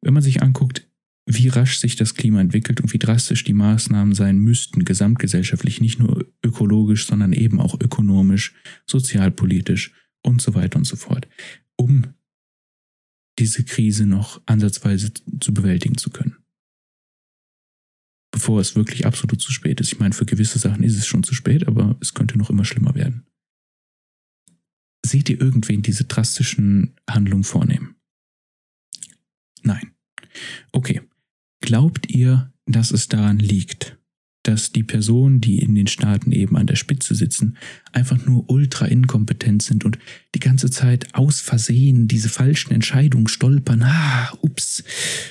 [0.01, 0.87] Wenn man sich anguckt,
[1.25, 5.99] wie rasch sich das Klima entwickelt und wie drastisch die Maßnahmen sein müssten, gesamtgesellschaftlich, nicht
[5.99, 8.53] nur ökologisch, sondern eben auch ökonomisch,
[8.85, 11.27] sozialpolitisch und so weiter und so fort,
[11.77, 12.13] um
[13.39, 16.37] diese Krise noch ansatzweise zu bewältigen zu können.
[18.31, 19.93] Bevor es wirklich absolut zu spät ist.
[19.93, 22.65] Ich meine, für gewisse Sachen ist es schon zu spät, aber es könnte noch immer
[22.65, 23.25] schlimmer werden.
[25.05, 27.95] Seht ihr irgendwen diese drastischen Handlungen vornehmen?
[29.63, 29.91] Nein.
[30.71, 31.01] Okay.
[31.61, 33.97] Glaubt ihr, dass es daran liegt,
[34.43, 37.57] dass die Personen, die in den Staaten eben an der Spitze sitzen,
[37.93, 39.97] einfach nur ultra inkompetent sind und
[40.35, 43.83] die ganze Zeit aus Versehen diese falschen Entscheidungen stolpern.
[43.83, 44.83] Ah, ups,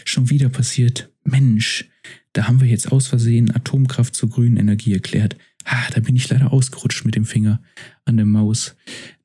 [0.05, 1.11] schon wieder passiert.
[1.25, 1.91] Mensch,
[2.33, 5.37] da haben wir jetzt aus Versehen Atomkraft zur grünen Energie erklärt.
[5.65, 7.63] Ah, da bin ich leider ausgerutscht mit dem Finger
[8.05, 8.75] an der Maus.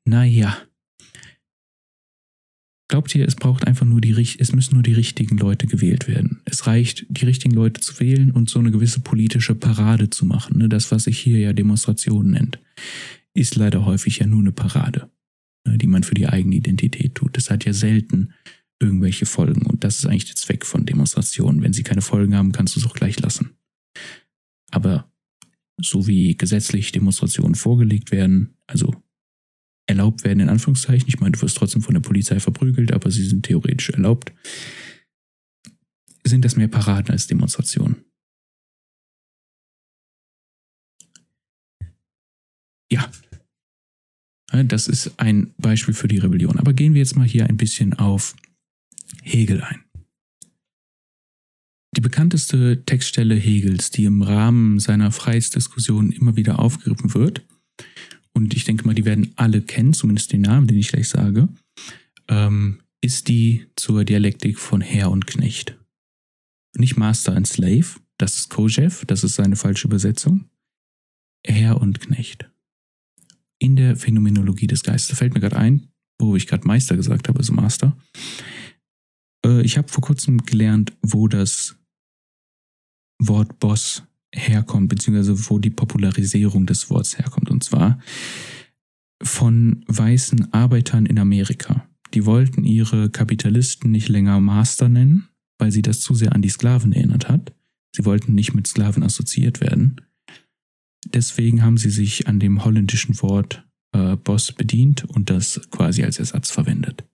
[0.08, 0.56] Naja,
[2.90, 6.40] Glaubt ihr, es braucht einfach nur die, es müssen nur die richtigen Leute gewählt werden.
[6.46, 10.56] Es reicht, die richtigen Leute zu wählen und so eine gewisse politische Parade zu machen.
[10.56, 10.70] Ne?
[10.70, 12.58] Das, was sich hier ja Demonstration nennt,
[13.34, 15.10] ist leider häufig ja nur eine Parade,
[15.66, 15.76] ne?
[15.76, 17.36] die man für die eigene Identität tut.
[17.36, 18.32] Das hat ja selten
[18.80, 21.60] irgendwelche Folgen und das ist eigentlich der Zweck von Demonstrationen.
[21.60, 23.50] Wenn sie keine Folgen haben, kannst du es auch gleich lassen.
[24.70, 25.12] Aber
[25.78, 28.94] so wie gesetzlich Demonstrationen vorgelegt werden, also
[29.88, 31.08] erlaubt werden, in Anführungszeichen.
[31.08, 34.32] Ich meine, du wirst trotzdem von der Polizei verprügelt, aber sie sind theoretisch erlaubt.
[36.24, 38.04] Sind das mehr Paraden als Demonstrationen?
[42.92, 43.10] Ja.
[44.50, 46.58] Das ist ein Beispiel für die Rebellion.
[46.58, 48.34] Aber gehen wir jetzt mal hier ein bisschen auf
[49.22, 49.84] Hegel ein.
[51.96, 57.46] Die bekannteste Textstelle Hegels, die im Rahmen seiner Freiheitsdiskussion immer wieder aufgegriffen wird,
[58.38, 61.48] und ich denke mal, die werden alle kennen, zumindest den Namen, den ich gleich sage,
[62.28, 65.76] ähm, ist die zur Dialektik von Herr und Knecht.
[66.76, 70.48] Nicht Master and Slave, das ist Kojev, das ist seine falsche Übersetzung.
[71.44, 72.48] Herr und Knecht.
[73.58, 75.88] In der Phänomenologie des Geistes fällt mir gerade ein,
[76.20, 77.96] wo ich gerade Meister gesagt habe, also Master.
[79.44, 81.76] Äh, ich habe vor kurzem gelernt, wo das
[83.20, 87.50] Wort Boss herkommt, beziehungsweise wo die Popularisierung des Wortes herkommt.
[87.50, 87.98] Und zwar
[89.22, 91.88] von weißen Arbeitern in Amerika.
[92.14, 96.48] Die wollten ihre Kapitalisten nicht länger Master nennen, weil sie das zu sehr an die
[96.48, 97.54] Sklaven erinnert hat.
[97.94, 100.00] Sie wollten nicht mit Sklaven assoziiert werden.
[101.12, 106.18] Deswegen haben sie sich an dem holländischen Wort äh, Boss bedient und das quasi als
[106.18, 107.04] Ersatz verwendet.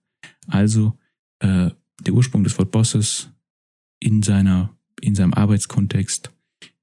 [0.47, 0.97] Also
[1.39, 3.29] äh, der Ursprung des Wort Bosses
[3.99, 6.31] in, seiner, in seinem Arbeitskontext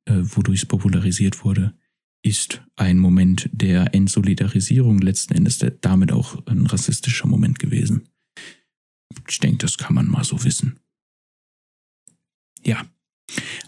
[0.06, 1.74] wodurch es popularisiert wurde,
[2.22, 8.08] ist ein Moment der Entsolidarisierung, letzten Endes damit auch ein rassistischer Moment gewesen.
[9.28, 10.78] Ich denke, das kann man mal so wissen.
[12.64, 12.86] Ja,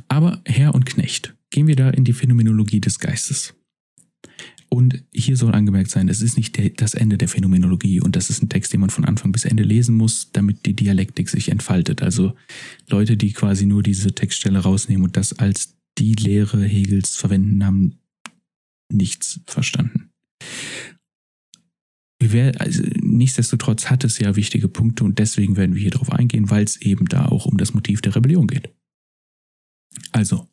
[0.08, 3.54] aber Herr und Knecht, gehen wir da in die Phänomenologie des Geistes.
[4.68, 8.30] Und hier soll angemerkt sein, das ist nicht der, das Ende der Phänomenologie und das
[8.30, 11.50] ist ein Text, den man von Anfang bis Ende lesen muss, damit die Dialektik sich
[11.50, 12.02] entfaltet.
[12.02, 12.34] Also
[12.88, 17.98] Leute, die quasi nur diese Textstelle rausnehmen und das als die Lehre Hegels verwenden, haben
[18.90, 20.10] nichts verstanden.
[22.20, 26.50] Wir, also, nichtsdestotrotz hat es ja wichtige Punkte und deswegen werden wir hier drauf eingehen,
[26.50, 28.70] weil es eben da auch um das Motiv der Rebellion geht.
[30.10, 30.48] Also,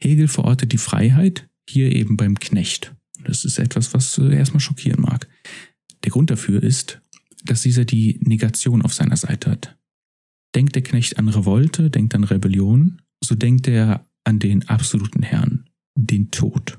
[0.00, 2.94] Hegel verortet die Freiheit hier eben beim Knecht.
[3.24, 5.28] Das ist etwas, was äh, erstmal schockieren mag.
[6.04, 7.00] Der Grund dafür ist,
[7.44, 9.78] dass dieser die Negation auf seiner Seite hat.
[10.54, 15.68] Denkt der Knecht an Revolte, denkt an Rebellion, so denkt er an den absoluten Herrn,
[15.96, 16.78] den Tod,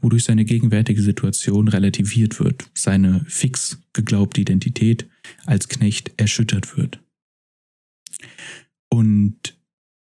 [0.00, 5.08] wodurch seine gegenwärtige Situation relativiert wird, seine fix geglaubte Identität
[5.46, 7.00] als Knecht erschüttert wird.
[8.90, 9.58] Und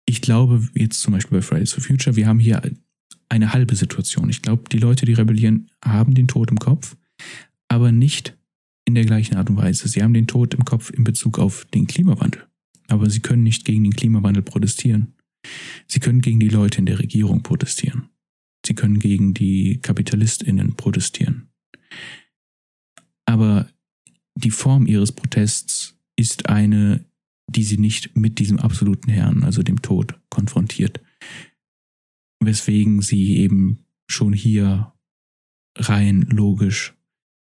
[0.07, 2.63] ich glaube, jetzt zum Beispiel bei Fridays for Future, wir haben hier
[3.29, 4.29] eine halbe Situation.
[4.29, 6.97] Ich glaube, die Leute, die rebellieren, haben den Tod im Kopf,
[7.69, 8.37] aber nicht
[8.85, 9.87] in der gleichen Art und Weise.
[9.87, 12.47] Sie haben den Tod im Kopf in Bezug auf den Klimawandel,
[12.89, 15.15] aber sie können nicht gegen den Klimawandel protestieren.
[15.87, 18.11] Sie können gegen die Leute in der Regierung protestieren.
[18.65, 21.51] Sie können gegen die Kapitalistinnen protestieren.
[23.27, 23.69] Aber
[24.35, 27.05] die Form ihres Protests ist eine,
[27.49, 31.01] die sie nicht mit diesem absoluten Herrn, also dem Tod, konfrontiert.
[32.43, 34.93] Weswegen sie eben schon hier
[35.77, 36.95] rein logisch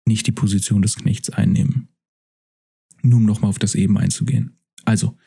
[0.05, 1.89] nicht die Position des Knechts einnehmen.
[3.01, 4.58] Nur um nochmal auf das eben einzugehen.
[4.85, 5.17] Also,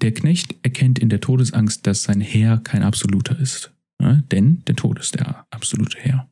[0.00, 3.72] der Knecht erkennt in der Todesangst, dass sein Herr kein Absoluter ist.
[4.00, 6.28] Ja, denn der Tod ist der absolute Herr.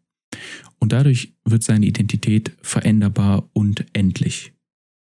[0.78, 4.52] Und dadurch wird seine Identität veränderbar und endlich.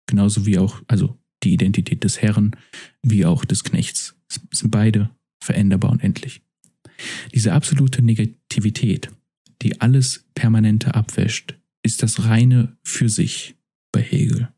[0.07, 2.55] Genauso wie auch, also die Identität des Herrn
[3.01, 4.15] wie auch des Knechts
[4.51, 5.09] sind beide
[5.43, 6.41] veränderbar und endlich.
[7.33, 9.09] Diese absolute Negativität,
[9.61, 13.55] die alles Permanente abwäscht, ist das reine für sich
[13.91, 14.49] bei Hegel.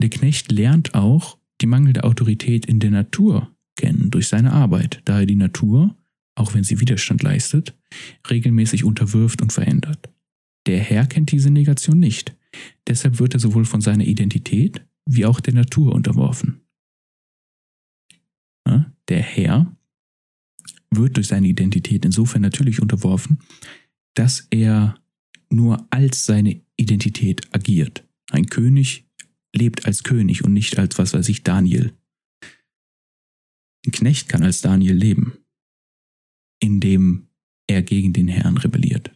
[0.00, 5.20] Der Knecht lernt auch die mangelnde Autorität in der Natur kennen durch seine Arbeit, da
[5.20, 5.96] er die Natur,
[6.34, 7.74] auch wenn sie Widerstand leistet,
[8.28, 10.10] regelmäßig unterwirft und verändert.
[10.66, 12.36] Der Herr kennt diese Negation nicht,
[12.86, 16.60] deshalb wird er sowohl von seiner Identität wie auch der Natur unterworfen.
[19.08, 19.74] Der Herr
[20.90, 23.38] wird durch seine Identität insofern natürlich unterworfen,
[24.14, 24.98] dass er
[25.48, 28.06] nur als seine Identität agiert.
[28.30, 29.03] Ein König
[29.54, 31.92] lebt als König und nicht als, was weiß ich, Daniel.
[33.86, 35.38] Ein Knecht kann als Daniel leben,
[36.60, 37.28] indem
[37.66, 39.10] er gegen den Herrn rebelliert.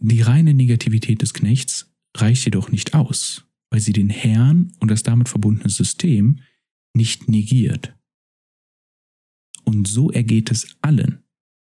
[0.00, 5.02] Die reine Negativität des Knechts reicht jedoch nicht aus, weil sie den Herrn und das
[5.02, 6.40] damit verbundene System
[6.94, 7.94] nicht negiert.
[9.64, 11.24] Und so ergeht es allen,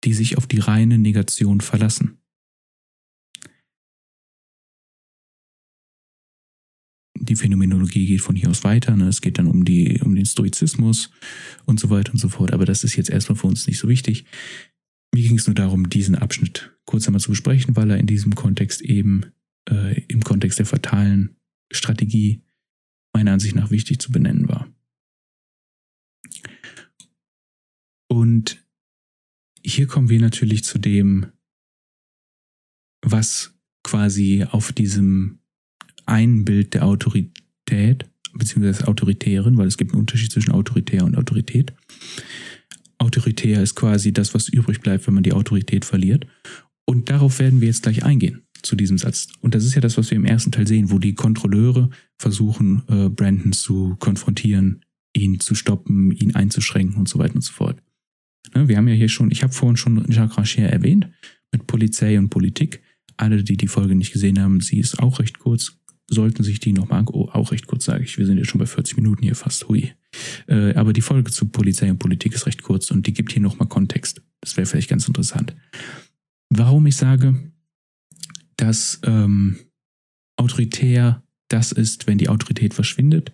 [0.05, 2.18] die sich auf die reine Negation verlassen.
[7.29, 8.97] Die Phänomenologie geht von hier aus weiter.
[8.97, 9.09] Ne?
[9.09, 11.11] Es geht dann um, die, um den Stoizismus
[11.67, 12.53] und so weiter und so fort.
[12.53, 14.25] Aber das ist jetzt erstmal für uns nicht so wichtig.
[15.15, 18.35] Mir ging es nur darum, diesen Abschnitt kurz einmal zu besprechen, weil er in diesem
[18.35, 19.27] Kontext eben
[19.71, 21.37] äh, im Kontext der fatalen
[21.71, 22.43] Strategie
[23.13, 24.69] meiner Ansicht nach wichtig zu benennen war.
[28.09, 28.65] Und
[29.65, 31.27] hier kommen wir natürlich zu dem,
[33.03, 35.41] was quasi auf diesem
[36.09, 41.73] einen Bild der Autorität, beziehungsweise Autoritären, weil es gibt einen Unterschied zwischen autoritär und Autorität.
[42.99, 46.27] Autoritär ist quasi das, was übrig bleibt, wenn man die Autorität verliert.
[46.85, 49.29] Und darauf werden wir jetzt gleich eingehen, zu diesem Satz.
[49.41, 52.83] Und das ist ja das, was wir im ersten Teil sehen, wo die Kontrolleure versuchen,
[52.89, 54.81] äh, Brandon zu konfrontieren,
[55.15, 57.81] ihn zu stoppen, ihn einzuschränken und so weiter und so fort.
[58.55, 61.09] Ne, wir haben ja hier schon, ich habe vorhin schon Jacques Rachier erwähnt,
[61.53, 62.83] mit Polizei und Politik.
[63.17, 65.79] Alle, die die Folge nicht gesehen haben, sie ist auch recht kurz,
[66.11, 68.19] sollten sich die nochmal, oh, auch recht kurz, sage ich.
[68.19, 69.93] Wir sind jetzt schon bei 40 Minuten hier fast, hui.
[70.47, 73.43] Äh, aber die Folge zu Polizei und Politik ist recht kurz und die gibt hier
[73.43, 74.23] nochmal Kontext.
[74.41, 75.55] Das wäre vielleicht ganz interessant.
[76.51, 77.53] Warum ich sage,
[78.57, 79.59] dass ähm,
[80.37, 83.33] autoritär das ist, wenn die Autorität verschwindet,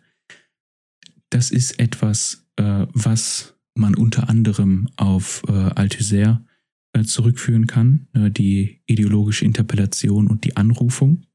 [1.30, 6.44] das ist etwas, äh, was man unter anderem auf äh, Althusser
[6.92, 11.26] äh, zurückführen kann, äh, die ideologische Interpellation und die Anrufung.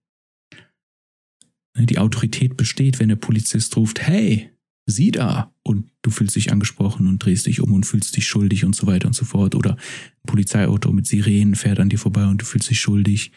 [1.79, 4.51] Ne, die Autorität besteht, wenn der Polizist ruft, hey,
[4.85, 5.53] sieh da!
[5.63, 8.85] Und du fühlst dich angesprochen und drehst dich um und fühlst dich schuldig und so
[8.85, 9.55] weiter und so fort.
[9.55, 13.31] Oder ein Polizeiauto mit Sirenen fährt an dir vorbei und du fühlst dich schuldig.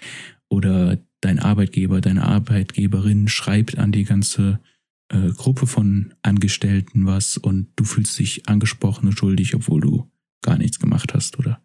[0.49, 4.61] Oder dein Arbeitgeber, deine Arbeitgeberin schreibt an die ganze
[5.09, 10.11] äh, Gruppe von Angestellten was und du fühlst dich angesprochen und schuldig, obwohl du
[10.43, 11.63] gar nichts gemacht hast oder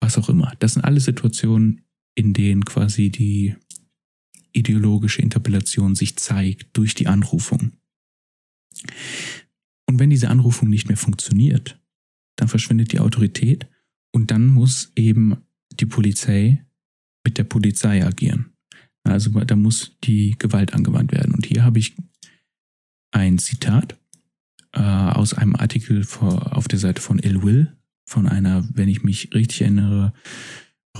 [0.00, 0.52] was auch immer.
[0.58, 1.82] Das sind alle Situationen,
[2.14, 3.54] in denen quasi die
[4.52, 7.72] ideologische Interpellation sich zeigt durch die Anrufung.
[9.86, 11.78] Und wenn diese Anrufung nicht mehr funktioniert,
[12.36, 13.66] dann verschwindet die Autorität
[14.12, 15.36] und dann muss eben
[15.70, 16.64] die Polizei
[17.24, 18.52] mit der Polizei agieren.
[19.04, 21.34] Also da muss die Gewalt angewandt werden.
[21.34, 21.94] Und hier habe ich
[23.10, 23.98] ein Zitat
[24.72, 29.02] äh, aus einem Artikel vor, auf der Seite von Il Will, von einer, wenn ich
[29.02, 30.12] mich richtig erinnere,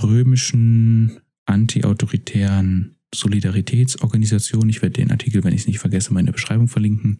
[0.01, 4.69] römischen anti-autoritären Solidaritätsorganisation.
[4.69, 7.19] Ich werde den Artikel, wenn ich es nicht vergesse, mal in der Beschreibung verlinken.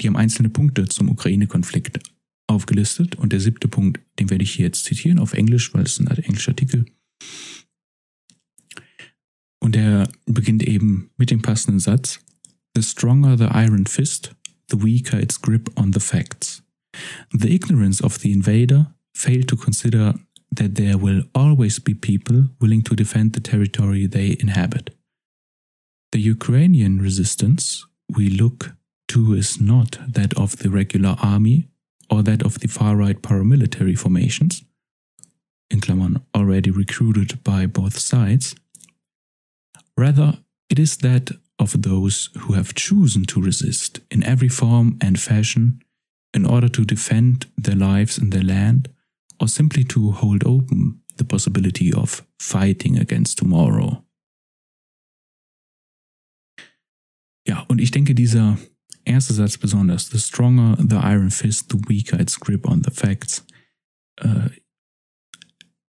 [0.00, 1.98] Die haben einzelne Punkte zum Ukraine-Konflikt
[2.46, 3.16] aufgelistet.
[3.16, 6.06] Und der siebte Punkt, den werde ich hier jetzt zitieren auf Englisch, weil es ein
[6.06, 6.86] englischer Artikel.
[9.60, 12.20] Und der beginnt eben mit dem passenden Satz.
[12.74, 14.34] The stronger the iron fist,
[14.70, 16.62] the weaker its grip on the facts.
[17.32, 20.14] The ignorance of the invader failed to consider
[20.54, 24.97] that there will always be people willing to defend the territory they inhabit.
[26.12, 27.84] The Ukrainian resistance
[28.16, 28.72] we look
[29.08, 31.68] to is not that of the regular army
[32.10, 34.62] or that of the far right paramilitary formations,
[35.70, 38.54] in Klammern already recruited by both sides.
[39.96, 40.38] Rather,
[40.70, 45.82] it is that of those who have chosen to resist in every form and fashion
[46.32, 48.88] in order to defend their lives and their land,
[49.40, 54.04] or simply to hold open the possibility of fighting against tomorrow.
[57.48, 58.58] Ja, und ich denke, dieser
[59.04, 63.46] erste Satz besonders, the stronger the iron fist, the weaker its grip on the facts,
[64.16, 64.50] äh,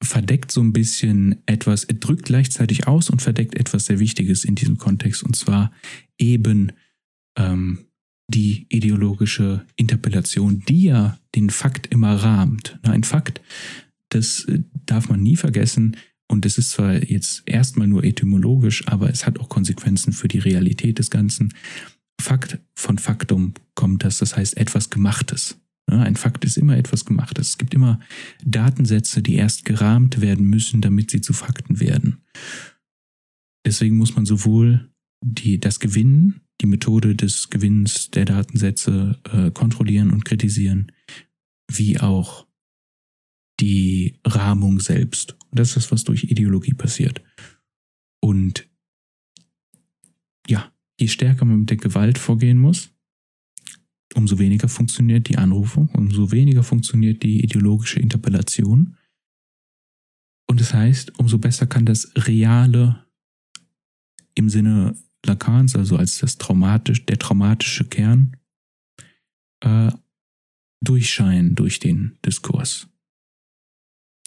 [0.01, 4.77] verdeckt so ein bisschen etwas, drückt gleichzeitig aus und verdeckt etwas sehr Wichtiges in diesem
[4.77, 5.71] Kontext, und zwar
[6.17, 6.71] eben
[7.37, 7.85] ähm,
[8.27, 12.79] die ideologische Interpellation, die ja den Fakt immer rahmt.
[12.81, 13.41] ein Fakt,
[14.09, 15.97] das äh, darf man nie vergessen.
[16.33, 20.39] Und es ist zwar jetzt erstmal nur etymologisch, aber es hat auch Konsequenzen für die
[20.39, 21.53] Realität des Ganzen.
[22.19, 25.59] Fakt von Faktum kommt das, das heißt etwas Gemachtes.
[25.85, 27.49] ein Fakt ist immer etwas Gemachtes.
[27.49, 27.99] Es gibt immer
[28.43, 32.23] Datensätze, die erst gerahmt werden müssen, damit sie zu Fakten werden.
[33.63, 34.89] Deswegen muss man sowohl
[35.23, 40.91] die, das Gewinnen die Methode des Gewinns der Datensätze äh, kontrollieren und kritisieren,
[41.69, 42.47] wie auch
[43.63, 45.37] die Rahmung selbst.
[45.49, 47.23] Und das ist das, was durch Ideologie passiert.
[48.21, 48.67] Und
[50.49, 52.91] ja, je stärker man mit der Gewalt vorgehen muss,
[54.15, 58.97] umso weniger funktioniert die Anrufung, umso weniger funktioniert die ideologische Interpellation.
[60.45, 63.05] Und das heißt, umso besser kann das Reale
[64.35, 68.35] im Sinne Lacans, also als das traumatisch, der traumatische Kern,
[69.61, 69.89] äh,
[70.81, 72.92] durchscheinen durch den Diskurs.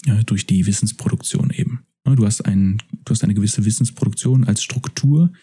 [0.05, 1.85] Ja, durch die Wissensproduktion eben.
[2.15, 5.33] Du hast, ein, du hast eine gewisse Wissensproduktion als Struktur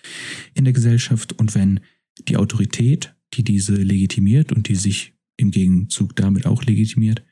[0.55, 1.81] in der Gesellschaft und wenn
[2.27, 7.23] die Autorität, die diese legitimiert und die sich im Gegenzug damit auch legitimiert,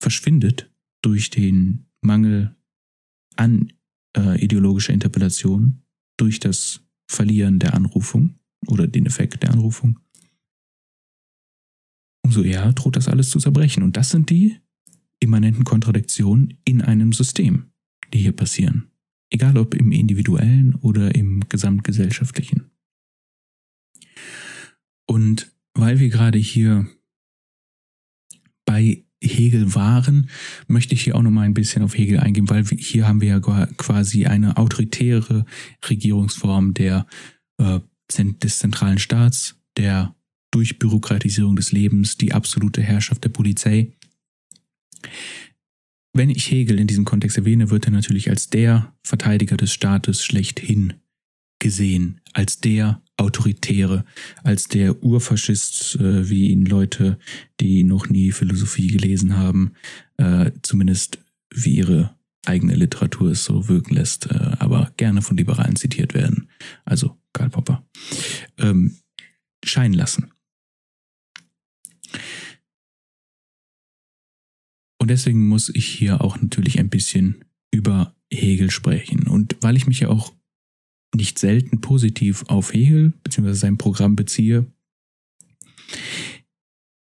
[0.00, 0.70] verschwindet
[1.02, 2.56] durch den Mangel
[3.36, 3.72] an
[4.16, 5.82] äh, ideologischer Interpellation,
[6.16, 9.98] durch das Verlieren der Anrufung oder den Effekt der Anrufung,
[12.24, 13.82] umso eher droht das alles zu zerbrechen.
[13.82, 14.61] Und das sind die
[15.22, 17.70] immanenten Kontradiktionen in einem System,
[18.12, 18.90] die hier passieren.
[19.30, 22.70] Egal ob im individuellen oder im gesamtgesellschaftlichen.
[25.06, 26.86] Und weil wir gerade hier
[28.64, 30.28] bei Hegel waren,
[30.66, 33.28] möchte ich hier auch noch mal ein bisschen auf Hegel eingehen, weil hier haben wir
[33.28, 35.44] ja quasi eine autoritäre
[35.88, 37.06] Regierungsform der,
[37.58, 40.14] äh, des zentralen Staats, der
[40.50, 43.92] Durchbürokratisierung des Lebens, die absolute Herrschaft der Polizei.
[46.14, 50.22] Wenn ich Hegel in diesem Kontext erwähne, wird er natürlich als der Verteidiger des Staates
[50.22, 50.94] schlechthin
[51.58, 54.04] gesehen, als der Autoritäre,
[54.42, 57.18] als der Urfaschist, äh, wie ihn Leute,
[57.60, 59.72] die noch nie Philosophie gelesen haben,
[60.16, 61.18] äh, zumindest
[61.54, 66.48] wie ihre eigene Literatur es so wirken lässt, äh, aber gerne von Liberalen zitiert werden,
[66.84, 67.86] also Karl Popper,
[68.58, 68.96] ähm,
[69.64, 70.32] scheinen lassen.
[75.02, 77.44] Und deswegen muss ich hier auch natürlich ein bisschen
[77.74, 79.26] über Hegel sprechen.
[79.26, 80.32] Und weil ich mich ja auch
[81.12, 83.52] nicht selten positiv auf Hegel bzw.
[83.54, 84.72] sein Programm beziehe,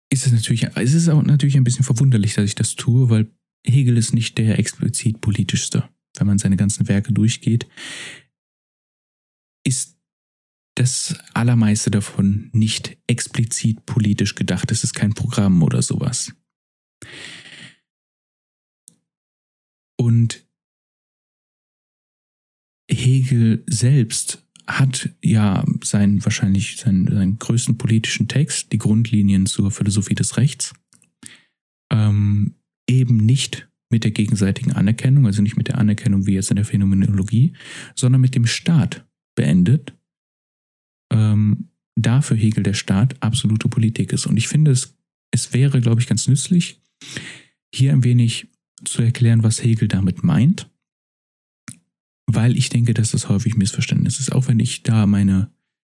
[0.09, 3.29] ist es natürlich, ist auch natürlich ein bisschen verwunderlich, dass ich das tue, weil
[3.67, 5.89] Hegel ist nicht der explizit politischste.
[6.15, 7.67] Wenn man seine ganzen Werke durchgeht,
[9.67, 9.97] ist
[10.75, 14.71] das allermeiste davon nicht explizit politisch gedacht.
[14.71, 16.31] Es ist kein Programm oder sowas.
[20.01, 20.47] Und
[22.89, 30.15] Hegel selbst hat ja seinen wahrscheinlich seinen, seinen größten politischen Text, die Grundlinien zur Philosophie
[30.15, 30.73] des Rechts,
[31.93, 32.55] ähm,
[32.89, 36.65] eben nicht mit der gegenseitigen Anerkennung, also nicht mit der Anerkennung wie jetzt in der
[36.65, 37.53] Phänomenologie,
[37.93, 39.95] sondern mit dem Staat beendet,
[41.13, 44.25] ähm, da für Hegel der Staat absolute Politik ist.
[44.25, 44.97] Und ich finde, es,
[45.29, 46.81] es wäre, glaube ich, ganz nützlich,
[47.71, 48.47] hier ein wenig
[48.85, 50.71] zu erklären, was Hegel damit meint
[52.35, 55.51] weil ich denke, dass das häufig Missverständnis ist, auch wenn ich da meine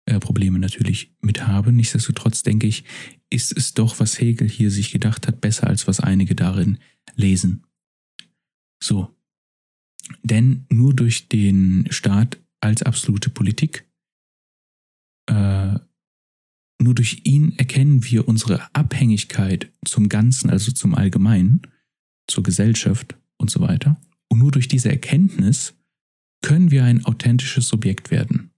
[0.05, 1.71] äh, Probleme natürlich mit habe.
[1.71, 2.83] Nichtsdestotrotz denke ich,
[3.29, 6.79] ist es doch, was Hegel hier sich gedacht hat, besser als was einige darin
[7.15, 7.65] lesen.
[8.81, 9.11] So.
[10.21, 13.89] Denn nur durch den Staat als absolute Politik,
[15.27, 15.79] äh,
[16.79, 21.61] nur durch ihn erkennen wir unsere Abhängigkeit zum Ganzen, also zum Allgemeinen,
[22.27, 23.99] zur Gesellschaft und so weiter.
[24.29, 25.75] Und nur durch diese Erkenntnis
[26.41, 28.51] können wir ein authentisches Subjekt werden.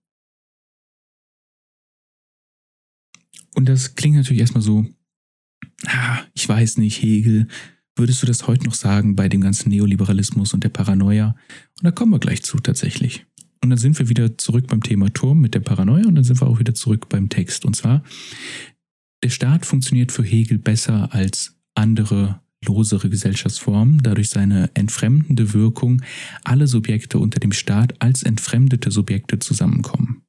[3.55, 4.85] Und das klingt natürlich erstmal so,
[5.85, 7.47] ah, ich weiß nicht, Hegel,
[7.95, 11.35] würdest du das heute noch sagen bei dem ganzen Neoliberalismus und der Paranoia?
[11.79, 13.25] Und da kommen wir gleich zu tatsächlich.
[13.63, 16.39] Und dann sind wir wieder zurück beim Thema Turm mit der Paranoia und dann sind
[16.39, 17.65] wir auch wieder zurück beim Text.
[17.65, 18.03] Und zwar,
[19.23, 26.01] der Staat funktioniert für Hegel besser als andere losere Gesellschaftsform, dadurch seine entfremdende Wirkung
[26.43, 30.23] alle Subjekte unter dem Staat als entfremdete Subjekte zusammenkommen.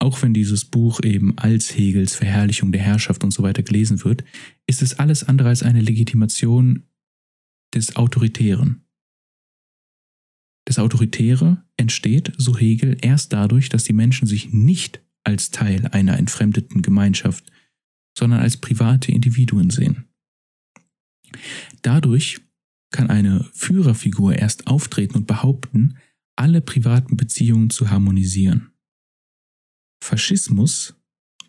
[0.00, 4.24] Auch wenn dieses Buch eben als Hegels Verherrlichung der Herrschaft und so weiter gelesen wird,
[4.66, 6.84] ist es alles andere als eine Legitimation
[7.74, 8.84] des Autoritären.
[10.66, 16.16] Das Autoritäre entsteht, so Hegel, erst dadurch, dass die Menschen sich nicht als Teil einer
[16.16, 17.50] entfremdeten Gemeinschaft,
[18.16, 20.07] sondern als private Individuen sehen.
[21.82, 22.40] Dadurch
[22.90, 25.98] kann eine Führerfigur erst auftreten und behaupten,
[26.36, 28.70] alle privaten Beziehungen zu harmonisieren.
[30.02, 30.94] Faschismus,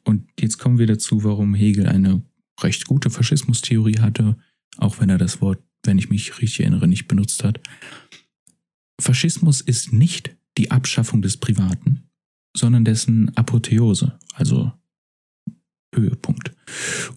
[0.03, 2.23] und jetzt kommen wir dazu, warum Hegel eine
[2.61, 4.37] recht gute Faschismustheorie hatte,
[4.77, 7.61] auch wenn er das Wort, wenn ich mich richtig erinnere, nicht benutzt hat.
[8.99, 12.09] Faschismus ist nicht die Abschaffung des Privaten,
[12.55, 14.73] sondern dessen Apotheose, also
[15.95, 16.51] Höhepunkt.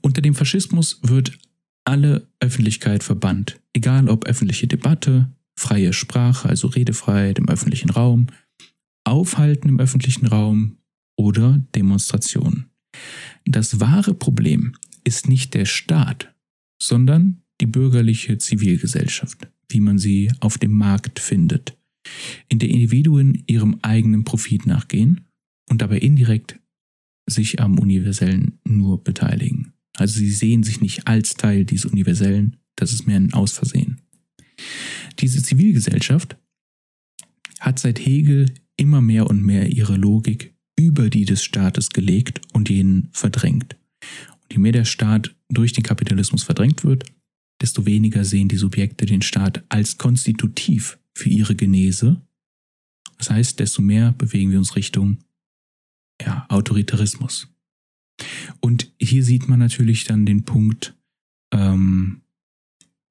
[0.00, 1.38] Unter dem Faschismus wird
[1.84, 8.28] alle Öffentlichkeit verbannt, egal ob öffentliche Debatte, freie Sprache, also Redefreiheit im öffentlichen Raum,
[9.04, 10.78] Aufhalten im öffentlichen Raum
[11.16, 12.70] oder Demonstrationen.
[13.44, 16.32] Das wahre Problem ist nicht der Staat,
[16.80, 21.76] sondern die bürgerliche Zivilgesellschaft, wie man sie auf dem Markt findet,
[22.48, 25.26] in der Individuen ihrem eigenen Profit nachgehen
[25.70, 26.58] und dabei indirekt
[27.28, 29.71] sich am Universellen nur beteiligen.
[29.96, 34.00] Also sie sehen sich nicht als Teil dieses Universellen, das ist mehr ein Ausversehen.
[35.18, 36.36] Diese Zivilgesellschaft
[37.60, 42.70] hat seit Hegel immer mehr und mehr ihre Logik über die des Staates gelegt und
[42.70, 43.76] jenen verdrängt.
[44.42, 47.04] Und je mehr der Staat durch den Kapitalismus verdrängt wird,
[47.60, 52.20] desto weniger sehen die Subjekte den Staat als konstitutiv für ihre Genese.
[53.18, 55.18] Das heißt, desto mehr bewegen wir uns Richtung
[56.20, 57.51] ja, Autoritarismus.
[58.60, 60.96] Und hier sieht man natürlich dann den Punkt,
[61.52, 62.22] ähm,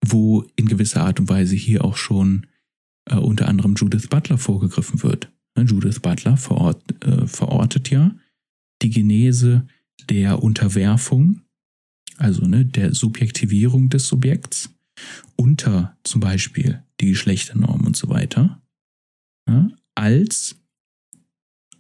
[0.04, 2.48] wo in gewisser Art und Weise hier auch schon
[3.06, 5.32] äh, unter anderem Judith Butler vorgegriffen wird.
[5.56, 8.16] Ne, Judith Butler verort, äh, verortet ja
[8.82, 9.68] die Genese
[10.10, 11.42] der Unterwerfung,
[12.18, 14.74] also ne, der Subjektivierung des Subjekts
[15.36, 18.62] unter zum Beispiel die Geschlechternorm und so weiter,
[19.48, 20.58] ja, als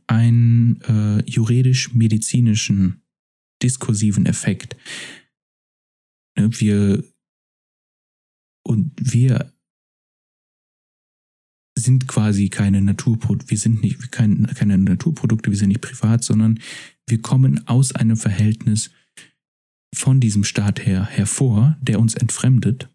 [0.08, 3.01] einen äh, juridisch-medizinischen
[3.64, 4.76] diskursiven Effekt.
[6.38, 7.03] Ne, wir
[8.64, 9.53] und wir
[11.78, 16.59] sind quasi keine Naturprodukte, wir sind nicht kein, keine Naturprodukte, wir sind nicht privat, sondern
[17.07, 18.91] wir kommen aus einem Verhältnis
[19.93, 22.89] von diesem Staat her hervor, der uns entfremdet,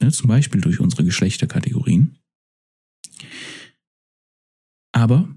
[0.00, 2.18] ne, zum Beispiel durch unsere Geschlechterkategorien.
[4.92, 5.28] Aber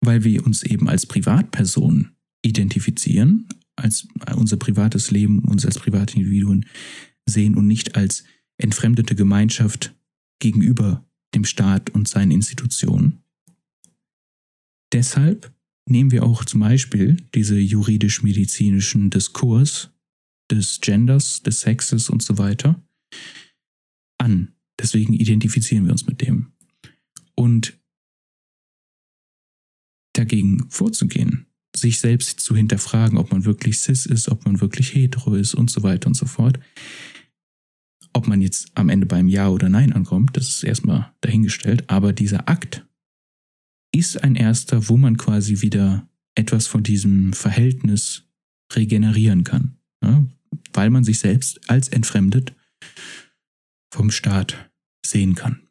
[0.00, 2.16] weil wir uns eben als Privatperson
[2.48, 6.66] identifizieren, als unser privates Leben, uns als private Individuen
[7.26, 8.24] sehen und nicht als
[8.58, 9.94] entfremdete Gemeinschaft
[10.40, 13.22] gegenüber dem Staat und seinen Institutionen.
[14.92, 15.54] Deshalb
[15.86, 19.90] nehmen wir auch zum Beispiel diese juridisch-medizinischen Diskurs
[20.50, 22.82] des Genders, des Sexes und so weiter
[24.18, 24.54] an.
[24.80, 26.52] Deswegen identifizieren wir uns mit dem.
[27.34, 27.78] Und
[30.14, 35.34] dagegen vorzugehen, sich selbst zu hinterfragen, ob man wirklich cis ist, ob man wirklich hetero
[35.34, 36.58] ist und so weiter und so fort.
[38.12, 42.12] Ob man jetzt am Ende beim Ja oder Nein ankommt, das ist erstmal dahingestellt, aber
[42.12, 42.86] dieser Akt
[43.94, 48.24] ist ein erster, wo man quasi wieder etwas von diesem Verhältnis
[48.72, 50.24] regenerieren kann, ja?
[50.72, 52.54] weil man sich selbst als entfremdet
[53.92, 54.70] vom Staat
[55.04, 55.67] sehen kann.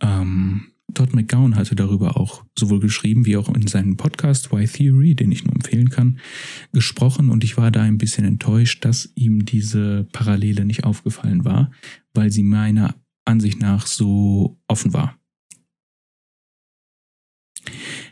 [0.00, 5.14] Ähm, Todd McGowan hatte darüber auch sowohl geschrieben wie auch in seinem Podcast Why Theory,
[5.14, 6.18] den ich nur empfehlen kann,
[6.72, 11.70] gesprochen und ich war da ein bisschen enttäuscht, dass ihm diese Parallele nicht aufgefallen war,
[12.14, 12.94] weil sie meiner
[13.24, 15.18] Ansicht nach so offen war.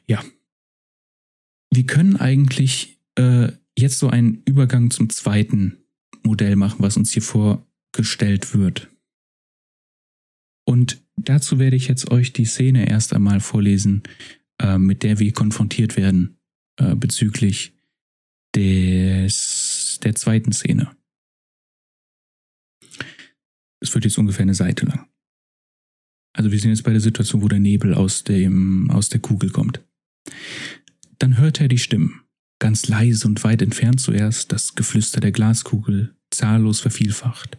[0.07, 0.22] Ja.
[1.70, 5.78] Wir können eigentlich äh, jetzt so einen Übergang zum zweiten
[6.22, 8.89] Modell machen, was uns hier vorgestellt wird.
[10.64, 14.02] Und dazu werde ich jetzt euch die Szene erst einmal vorlesen,
[14.60, 16.38] äh, mit der wir konfrontiert werden
[16.78, 17.72] äh, bezüglich
[18.54, 20.90] des, der zweiten Szene.
[23.80, 25.08] Es wird jetzt ungefähr eine Seite lang.
[26.32, 29.50] Also wir sind jetzt bei der Situation, wo der Nebel aus, dem, aus der Kugel
[29.50, 29.84] kommt.
[31.18, 32.22] Dann hört er die Stimmen,
[32.60, 37.58] ganz leise und weit entfernt zuerst, das Geflüster der Glaskugel, zahllos vervielfacht.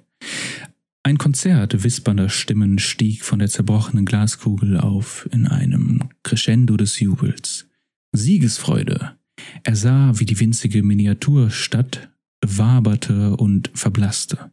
[1.03, 7.67] Ein Konzert wispernder Stimmen stieg von der zerbrochenen Glaskugel auf in einem Crescendo des Jubels.
[8.11, 9.17] Siegesfreude.
[9.63, 12.09] Er sah, wie die winzige Miniaturstadt
[12.45, 14.51] waberte und verblasste,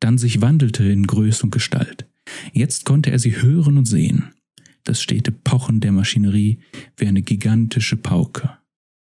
[0.00, 2.08] dann sich wandelte in Größe und Gestalt.
[2.52, 4.32] Jetzt konnte er sie hören und sehen.
[4.84, 6.60] Das stete Pochen der Maschinerie
[6.96, 8.50] wie eine gigantische Pauke.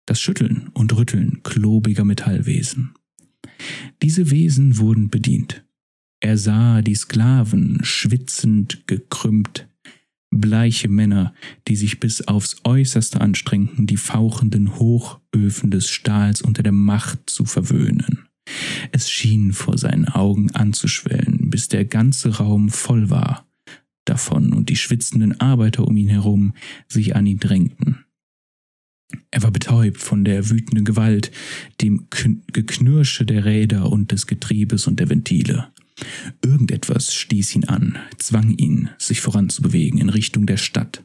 [0.06, 2.94] Das Schütteln und Rütteln klobiger Metallwesen.
[4.02, 5.64] Diese Wesen wurden bedient.
[6.20, 9.66] Er sah die Sklaven schwitzend gekrümmt
[10.30, 11.34] bleiche Männer,
[11.66, 17.44] die sich bis aufs äußerste anstrengten, die fauchenden Hochöfen des Stahls unter der Macht zu
[17.44, 18.28] verwöhnen.
[18.92, 23.46] Es schien vor seinen Augen anzuschwellen, bis der ganze Raum voll war
[24.04, 26.54] davon und die schwitzenden Arbeiter um ihn herum
[26.88, 28.04] sich an ihn drängten.
[29.30, 31.30] Er war betäubt von der wütenden Gewalt,
[31.80, 32.06] dem
[32.52, 35.68] Geknirsche der Räder und des Getriebes und der Ventile.
[36.44, 41.04] Irgendetwas stieß ihn an, zwang ihn, sich voranzubewegen in Richtung der Stadt,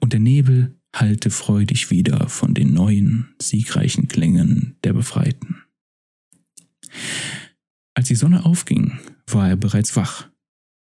[0.00, 5.62] und der Nebel hallte freudig wieder von den neuen, siegreichen Klängen der Befreiten.
[7.94, 10.28] Als die Sonne aufging, war er bereits wach.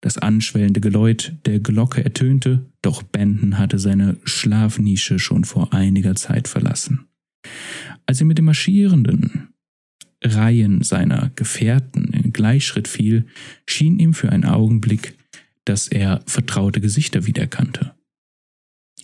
[0.01, 6.47] Das anschwellende Geläut der Glocke ertönte, doch Benton hatte seine Schlafnische schon vor einiger Zeit
[6.47, 7.07] verlassen.
[8.05, 9.52] Als er mit den marschierenden
[10.23, 13.25] Reihen seiner Gefährten in Gleichschritt fiel,
[13.67, 15.17] schien ihm für einen Augenblick,
[15.65, 17.93] dass er vertraute Gesichter wiedererkannte.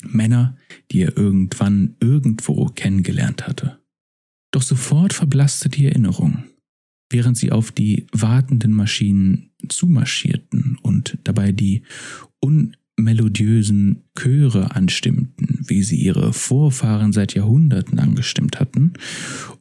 [0.03, 0.57] Männer,
[0.91, 3.79] die er irgendwann irgendwo kennengelernt hatte.
[4.51, 6.45] Doch sofort verblasste die Erinnerung
[7.09, 11.83] während sie auf die wartenden Maschinen zumarschierten und dabei die
[12.99, 18.93] unmelodiösen Chöre anstimmten, wie sie ihre Vorfahren seit Jahrhunderten angestimmt hatten,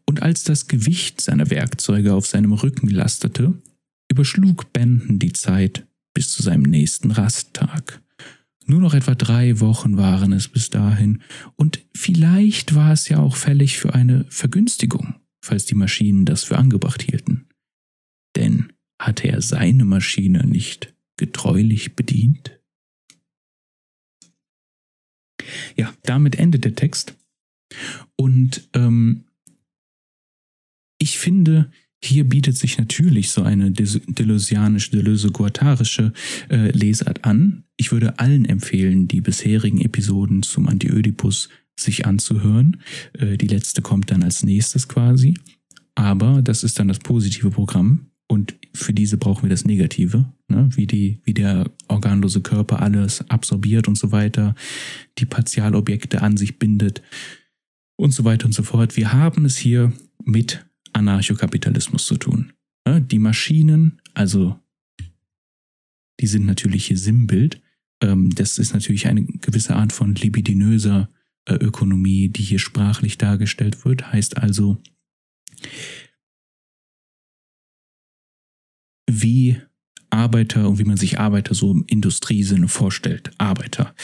[0.07, 3.55] und als das Gewicht seiner Werkzeuge auf seinem Rücken lastete,
[4.11, 8.01] überschlug Benton die Zeit bis zu seinem nächsten Rasttag.
[8.66, 11.22] Nur noch etwa drei Wochen waren es bis dahin,
[11.57, 15.14] und vielleicht war es ja auch fällig für eine Vergünstigung
[15.49, 17.47] falls die Maschinen das für angebracht hielten.
[18.36, 22.57] Denn hatte er seine Maschine nicht getreulich bedient?
[25.76, 27.14] Ja, damit endet der Text.
[28.16, 29.24] Und ähm,
[30.99, 31.70] ich finde,
[32.03, 36.12] hier bietet sich natürlich so eine delusianische, deleuze-guattarische
[36.49, 37.64] äh, Lesart an.
[37.76, 42.80] Ich würde allen empfehlen, die bisherigen Episoden zum Antiödipus sich anzuhören.
[43.14, 45.34] Äh, die letzte kommt dann als nächstes quasi.
[45.94, 48.11] Aber das ist dann das positive Programm.
[48.28, 50.68] Und für diese brauchen wir das Negative, ne?
[50.74, 54.54] wie, die, wie der organlose Körper alles absorbiert und so weiter,
[55.18, 57.02] die Partialobjekte an sich bindet
[57.96, 58.96] und so weiter und so fort.
[58.96, 59.92] Wir haben es hier
[60.24, 62.52] mit Anarchokapitalismus zu tun.
[62.86, 63.00] Ne?
[63.00, 64.58] Die Maschinen, also
[66.20, 67.60] die sind natürlich hier Sinnbild.
[68.02, 71.08] Ähm, das ist natürlich eine gewisse Art von libidinöser
[71.46, 74.78] äh, Ökonomie, die hier sprachlich dargestellt wird, heißt also,
[79.09, 79.56] wie
[80.11, 83.94] Arbeiter und wie man sich Arbeiter so im Industriesinne vorstellt, Arbeiter,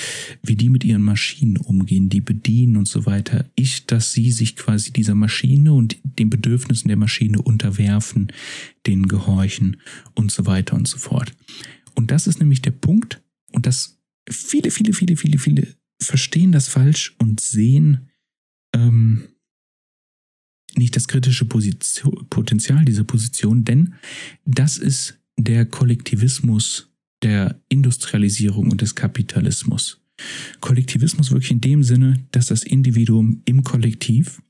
[0.42, 4.56] wie die mit ihren Maschinen umgehen, die bedienen und so weiter, ich, dass sie sich
[4.56, 8.32] quasi dieser Maschine und den Bedürfnissen der Maschine unterwerfen,
[8.86, 9.78] denen gehorchen
[10.14, 11.32] und so weiter und so fort.
[11.94, 13.98] Und das ist nämlich der Punkt, und das
[14.28, 15.68] viele, viele, viele, viele, viele
[16.02, 18.10] verstehen das falsch und sehen
[18.74, 19.28] ähm,
[20.76, 23.94] nicht das kritische Position, Potenzial dieser Position, denn
[24.44, 26.90] das ist der Kollektivismus
[27.22, 30.00] der Industrialisierung und des Kapitalismus.
[30.60, 34.42] Kollektivismus wirklich in dem Sinne, dass das Individuum im Kollektiv,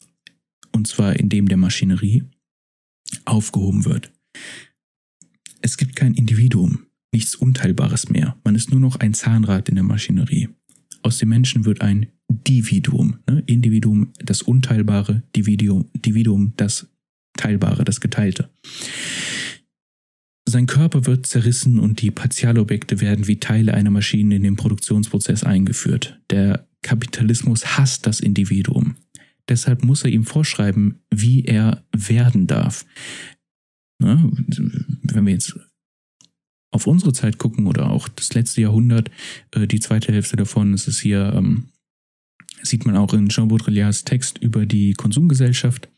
[0.73, 2.25] und zwar in dem der Maschinerie,
[3.25, 4.13] aufgehoben wird.
[5.63, 8.37] Es gibt kein Individuum, nichts Unteilbares mehr.
[8.45, 10.49] Man ist nur noch ein Zahnrad in der Maschinerie.
[11.03, 12.09] Aus dem Menschen wird ein
[12.43, 13.19] Dividuum.
[13.29, 13.43] Ne?
[13.47, 16.89] Individuum, das Unteilbare, Dividuum, Dividuum, das
[17.37, 18.51] Teilbare, das Geteilte.
[20.47, 25.43] Sein Körper wird zerrissen und die Partialobjekte werden wie Teile einer Maschine in den Produktionsprozess
[25.43, 26.21] eingeführt.
[26.31, 28.97] Der Kapitalismus hasst das Individuum.
[29.49, 32.85] Deshalb muss er ihm vorschreiben, wie er werden darf.
[33.99, 34.31] Ne?
[35.03, 35.59] Wenn wir jetzt
[36.71, 39.11] auf unsere Zeit gucken oder auch das letzte Jahrhundert,
[39.53, 41.69] äh, die zweite Hälfte davon, ist es hier, ähm,
[42.65, 45.89] sieht man auch in Jean Baudrillards Text über die Konsumgesellschaft.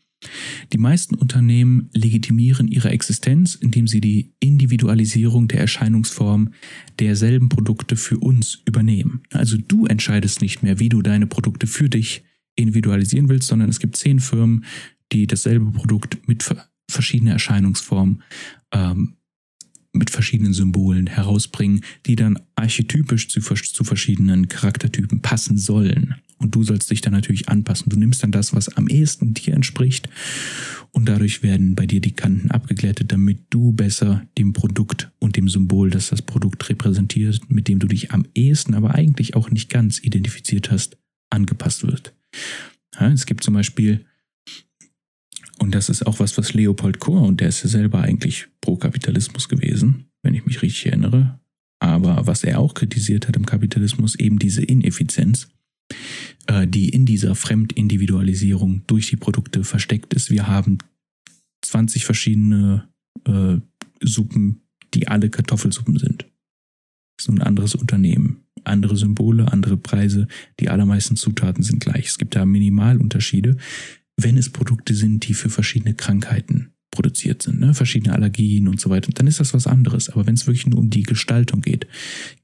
[0.73, 6.53] Die meisten Unternehmen legitimieren ihre Existenz, indem sie die Individualisierung der Erscheinungsform
[6.99, 9.21] derselben Produkte für uns übernehmen.
[9.31, 12.23] Also du entscheidest nicht mehr, wie du deine Produkte für dich
[12.55, 14.65] individualisieren willst, sondern es gibt zehn Firmen,
[15.11, 16.43] die dasselbe Produkt mit
[16.89, 18.23] verschiedenen Erscheinungsformen
[18.73, 19.17] ähm,
[19.93, 26.15] mit verschiedenen Symbolen herausbringen, die dann archetypisch zu, zu verschiedenen Charaktertypen passen sollen.
[26.37, 27.89] Und du sollst dich dann natürlich anpassen.
[27.89, 30.07] Du nimmst dann das, was am ehesten dir entspricht.
[30.91, 35.49] Und dadurch werden bei dir die Kanten abgeglättet, damit du besser dem Produkt und dem
[35.49, 39.69] Symbol, das das Produkt repräsentiert, mit dem du dich am ehesten, aber eigentlich auch nicht
[39.69, 40.97] ganz identifiziert hast,
[41.29, 42.13] angepasst wird.
[42.99, 44.05] Ja, es gibt zum Beispiel
[45.59, 48.75] und das ist auch was, was Leopold Kohr, und der ist ja selber eigentlich pro
[48.77, 51.39] Kapitalismus gewesen, wenn ich mich richtig erinnere.
[51.79, 55.47] aber was er auch kritisiert hat im Kapitalismus, eben diese Ineffizienz,
[56.67, 60.31] die in dieser Fremdindividualisierung durch die Produkte versteckt ist.
[60.31, 60.77] Wir haben
[61.61, 62.87] 20 verschiedene
[63.25, 63.57] äh,
[64.01, 64.61] Suppen,
[64.93, 66.27] die alle Kartoffelsuppen sind.
[67.17, 70.27] Das ist ein anderes Unternehmen, andere Symbole, andere Preise,
[70.59, 72.07] die allermeisten Zutaten sind gleich.
[72.07, 73.57] Es gibt da Minimalunterschiede,
[74.15, 77.73] wenn es Produkte sind, die für verschiedene Krankheiten produziert sind, ne?
[77.73, 80.09] verschiedene Allergien und so weiter, dann ist das was anderes.
[80.09, 81.87] Aber wenn es wirklich nur um die Gestaltung geht,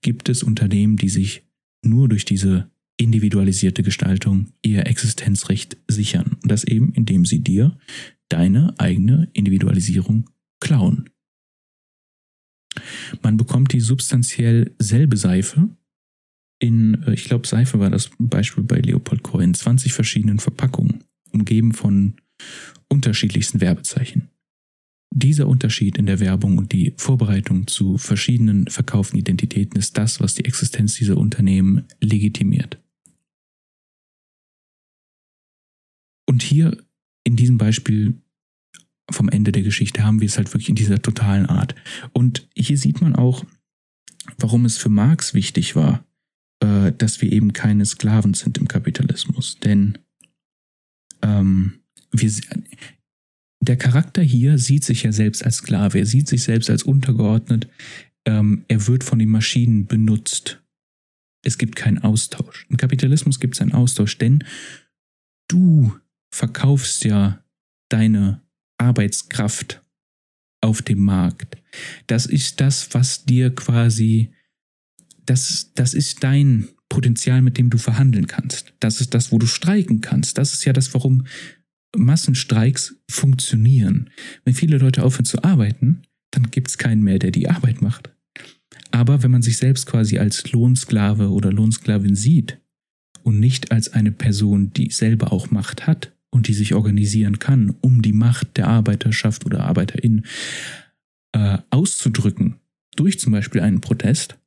[0.02, 1.44] gibt es Unternehmen, die sich
[1.84, 2.70] nur durch diese
[3.04, 6.38] individualisierte Gestaltung ihr Existenzrecht sichern.
[6.42, 7.78] Und das eben, indem sie dir
[8.30, 10.30] deine eigene Individualisierung
[10.60, 11.10] klauen.
[13.22, 15.70] Man bekommt die substanziell selbe Seife
[16.64, 21.04] in, äh, ich glaube, Seife war das Beispiel bei Leopold Kohl, in 20 verschiedenen Verpackungen,
[21.32, 22.16] umgeben von
[22.88, 24.30] unterschiedlichsten Werbezeichen.
[25.14, 30.34] Dieser Unterschied in der Werbung und die Vorbereitung zu verschiedenen verkauften Identitäten ist das, was
[30.34, 32.83] die Existenz dieser Unternehmen legitimiert.
[36.26, 36.78] Und hier
[37.24, 38.22] in diesem Beispiel
[39.10, 41.76] vom Ende der Geschichte haben wir es halt wirklich in dieser totalen Art.
[42.14, 43.46] Und hier sieht man auch,
[44.38, 46.06] warum es für Marx wichtig war,
[46.62, 49.58] äh, dass wir eben keine Sklaven sind im Kapitalismus.
[49.60, 49.98] Denn
[51.22, 51.80] ähm,
[52.12, 52.32] wir,
[53.60, 57.68] der Charakter hier sieht sich ja selbst als Sklave, er sieht sich selbst als untergeordnet,
[58.26, 60.62] ähm, er wird von den Maschinen benutzt.
[61.46, 62.66] Es gibt keinen Austausch.
[62.70, 64.46] Im Kapitalismus gibt es einen Austausch, denn
[65.50, 65.94] du
[66.34, 67.44] verkaufst ja
[67.90, 68.42] deine
[68.80, 69.84] Arbeitskraft
[70.62, 71.58] auf dem Markt.
[72.08, 74.34] Das ist das, was dir quasi,
[75.28, 78.74] das, das ist dein Potenzial, mit dem du verhandeln kannst.
[78.80, 80.40] Das ist das, wo du streiken kannst.
[80.40, 81.28] Das ist ja das, warum
[81.96, 84.10] Massenstreiks funktionieren.
[84.44, 88.12] Wenn viele Leute aufhören zu arbeiten, dann gibt es keinen mehr, der die Arbeit macht.
[88.90, 92.60] Aber wenn man sich selbst quasi als Lohnsklave oder Lohnsklavin sieht
[93.22, 97.76] und nicht als eine Person, die selber auch Macht hat, und die sich organisieren kann,
[97.82, 100.26] um die Macht der Arbeiterschaft oder Arbeiterin
[101.34, 102.56] äh, auszudrücken,
[102.96, 104.38] durch zum Beispiel einen Protest,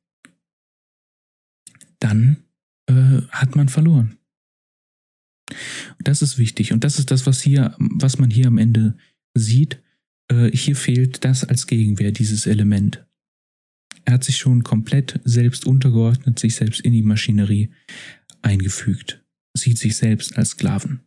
[1.99, 2.37] dann
[2.87, 4.17] äh, hat man verloren.
[5.99, 8.97] Das ist wichtig und das ist das, was hier, was man hier am Ende
[9.33, 9.81] sieht.
[10.29, 13.05] Äh, hier fehlt das als Gegenwehr, dieses Element.
[14.03, 17.71] Er hat sich schon komplett selbst untergeordnet, sich selbst in die Maschinerie
[18.41, 19.23] eingefügt,
[19.53, 21.01] sieht sich selbst als Sklaven.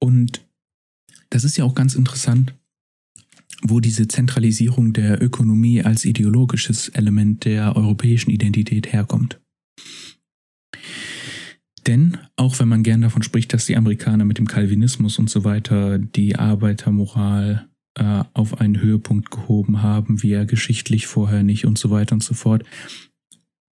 [0.00, 0.46] Und
[1.30, 2.54] das ist ja auch ganz interessant,
[3.62, 9.40] wo diese Zentralisierung der Ökonomie als ideologisches Element der europäischen Identität herkommt.
[11.86, 15.44] Denn auch wenn man gern davon spricht, dass die Amerikaner mit dem Calvinismus und so
[15.44, 21.78] weiter die Arbeitermoral äh, auf einen Höhepunkt gehoben haben, wie er geschichtlich vorher nicht und
[21.78, 22.64] so weiter und so fort,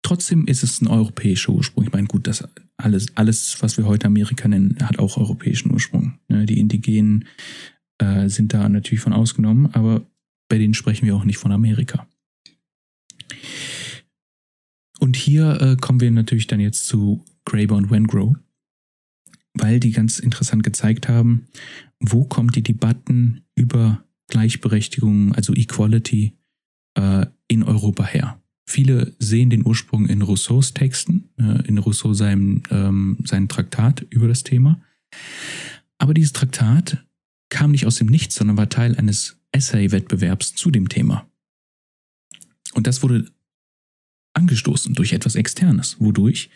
[0.06, 1.84] trotzdem ist es ein europäischer Ursprung.
[1.84, 6.18] Ich meine, gut, das alles, alles, was wir heute Amerika nennen, hat auch europäischen Ursprung.
[6.28, 6.46] Ne?
[6.46, 7.24] Die Indigenen
[7.98, 10.06] äh, sind da natürlich von ausgenommen, aber
[10.48, 12.06] bei denen sprechen wir auch nicht von Amerika.
[15.00, 18.36] Und hier äh, kommen wir natürlich dann jetzt zu Graeber und Wengrow,
[19.54, 21.48] weil die ganz interessant gezeigt haben,
[21.98, 26.38] wo kommt die Debatten über Gleichberechtigung, also Equality,
[26.96, 28.40] äh, in Europa her.
[28.68, 34.26] Viele sehen den Ursprung in Rousseaus Texten, äh, in Rousseau seinem, ähm, seinem Traktat über
[34.26, 34.80] das Thema.
[35.98, 37.04] Aber dieses Traktat
[37.48, 41.30] kam nicht aus dem Nichts, sondern war Teil eines Essay-Wettbewerbs zu dem Thema.
[42.74, 43.30] Und das wurde
[44.34, 46.50] angestoßen durch etwas Externes, wodurch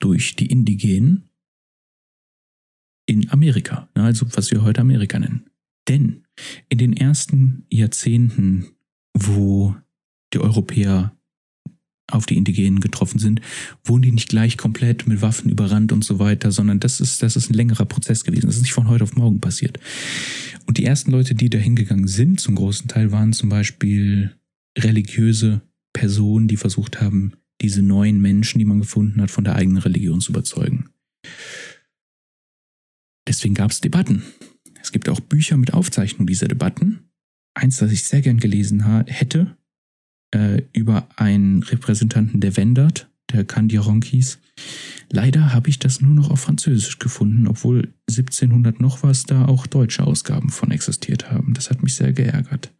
[0.00, 1.28] durch die Indigenen
[3.06, 5.50] in Amerika, ne, also was wir heute Amerika nennen.
[5.88, 6.24] Denn
[6.68, 8.66] in den ersten Jahrzehnten,
[9.12, 9.76] wo
[10.32, 11.13] die Europäer
[12.10, 13.40] auf die Indigenen getroffen sind,
[13.84, 17.36] wurden die nicht gleich komplett mit Waffen überrannt und so weiter, sondern das ist, das
[17.36, 18.46] ist ein längerer Prozess gewesen.
[18.46, 19.78] Das ist nicht von heute auf morgen passiert.
[20.66, 24.34] Und die ersten Leute, die da hingegangen sind, zum großen Teil, waren zum Beispiel
[24.78, 29.78] religiöse Personen, die versucht haben, diese neuen Menschen, die man gefunden hat, von der eigenen
[29.78, 30.90] Religion zu überzeugen.
[33.26, 34.22] Deswegen gab es Debatten.
[34.82, 37.08] Es gibt auch Bücher mit Aufzeichnung dieser Debatten.
[37.54, 39.56] Eins, das ich sehr gern gelesen hätte,
[40.34, 44.38] äh, über einen Repräsentanten der Wendert, der Candiaron hieß.
[45.10, 49.66] Leider habe ich das nur noch auf Französisch gefunden, obwohl 1700 noch was da auch
[49.66, 51.54] deutsche Ausgaben von existiert haben.
[51.54, 52.72] Das hat mich sehr geärgert.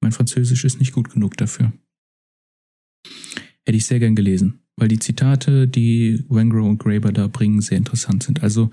[0.00, 1.72] Mein Französisch ist nicht gut genug dafür.
[3.64, 7.78] Hätte ich sehr gern gelesen, weil die Zitate, die Wengrow und Graeber da bringen, sehr
[7.78, 8.42] interessant sind.
[8.42, 8.70] Also,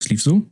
[0.00, 0.50] es lief so.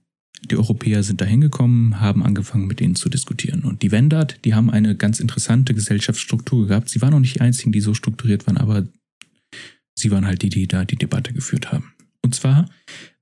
[0.49, 3.65] Die Europäer sind da hingekommen, haben angefangen mit denen zu diskutieren.
[3.65, 6.89] Und die Wendat, die haben eine ganz interessante Gesellschaftsstruktur gehabt.
[6.89, 8.89] Sie waren noch nicht die einzigen, die so strukturiert waren, aber
[9.95, 11.93] sie waren halt die, die da die Debatte geführt haben.
[12.23, 12.69] Und zwar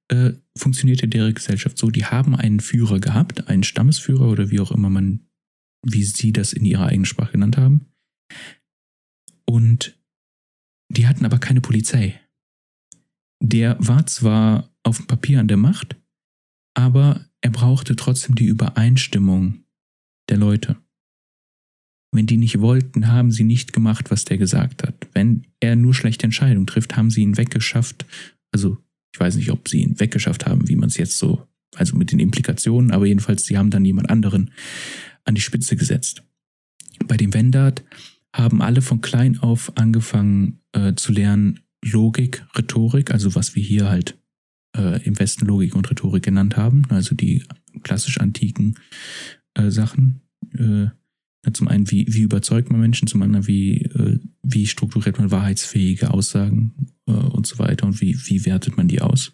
[0.09, 4.73] äh, funktionierte deren Gesellschaft so, die haben einen Führer gehabt, einen Stammesführer oder wie auch
[4.73, 5.21] immer man,
[5.85, 7.87] wie sie das in ihrer eigenen Sprache genannt haben.
[9.45, 9.99] Und
[10.91, 12.21] die hatten aber keine Polizei.
[13.43, 15.97] Der war zwar auf dem Papier an der Macht,
[16.79, 19.65] aber er brauchte trotzdem die Übereinstimmung
[20.29, 20.77] der Leute.
[22.13, 24.95] Wenn die nicht wollten, haben sie nicht gemacht, was der gesagt hat.
[25.13, 28.07] Wenn er nur schlechte Entscheidungen trifft, haben sie ihn weggeschafft.
[28.53, 28.79] Also,
[29.13, 32.13] ich weiß nicht, ob sie ihn weggeschafft haben, wie man es jetzt so, also mit
[32.13, 34.53] den Implikationen, aber jedenfalls, sie haben dann jemand anderen
[35.25, 36.23] an die Spitze gesetzt.
[37.07, 37.83] Bei dem Wendat
[38.33, 43.89] haben alle von klein auf angefangen äh, zu lernen, Logik, Rhetorik, also was wir hier
[43.89, 44.18] halt
[44.79, 47.45] äh, im Westen Logik und Rhetorik genannt haben, also die
[47.83, 48.79] klassisch antiken
[49.55, 50.23] äh, Sachen.
[50.55, 50.87] Äh,
[51.53, 56.11] zum einen, wie, wie überzeugt man Menschen, zum anderen, wie, äh, wie strukturiert man wahrheitsfähige
[56.13, 59.33] Aussagen äh, und so weiter und wie, wie wertet man die aus.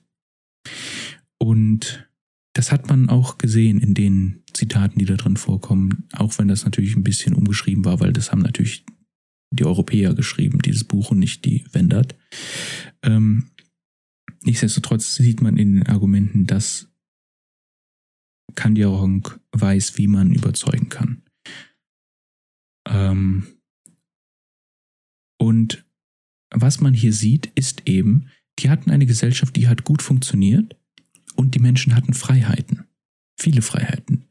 [1.38, 2.08] Und
[2.54, 6.64] das hat man auch gesehen in den Zitaten, die da drin vorkommen, auch wenn das
[6.64, 8.84] natürlich ein bisschen umgeschrieben war, weil das haben natürlich
[9.50, 12.14] die Europäer geschrieben, dieses Buch und nicht die Wendat.
[13.02, 13.50] Ähm,
[14.44, 16.88] nichtsdestotrotz sieht man in den Argumenten, dass
[18.54, 21.22] Kandiarong weiß, wie man überzeugen kann.
[22.88, 23.46] Ähm,
[25.38, 25.84] und
[26.50, 28.28] was man hier sieht, ist eben,
[28.58, 30.76] die hatten eine Gesellschaft, die hat gut funktioniert
[31.34, 32.84] und die Menschen hatten Freiheiten.
[33.38, 34.24] Viele Freiheiten.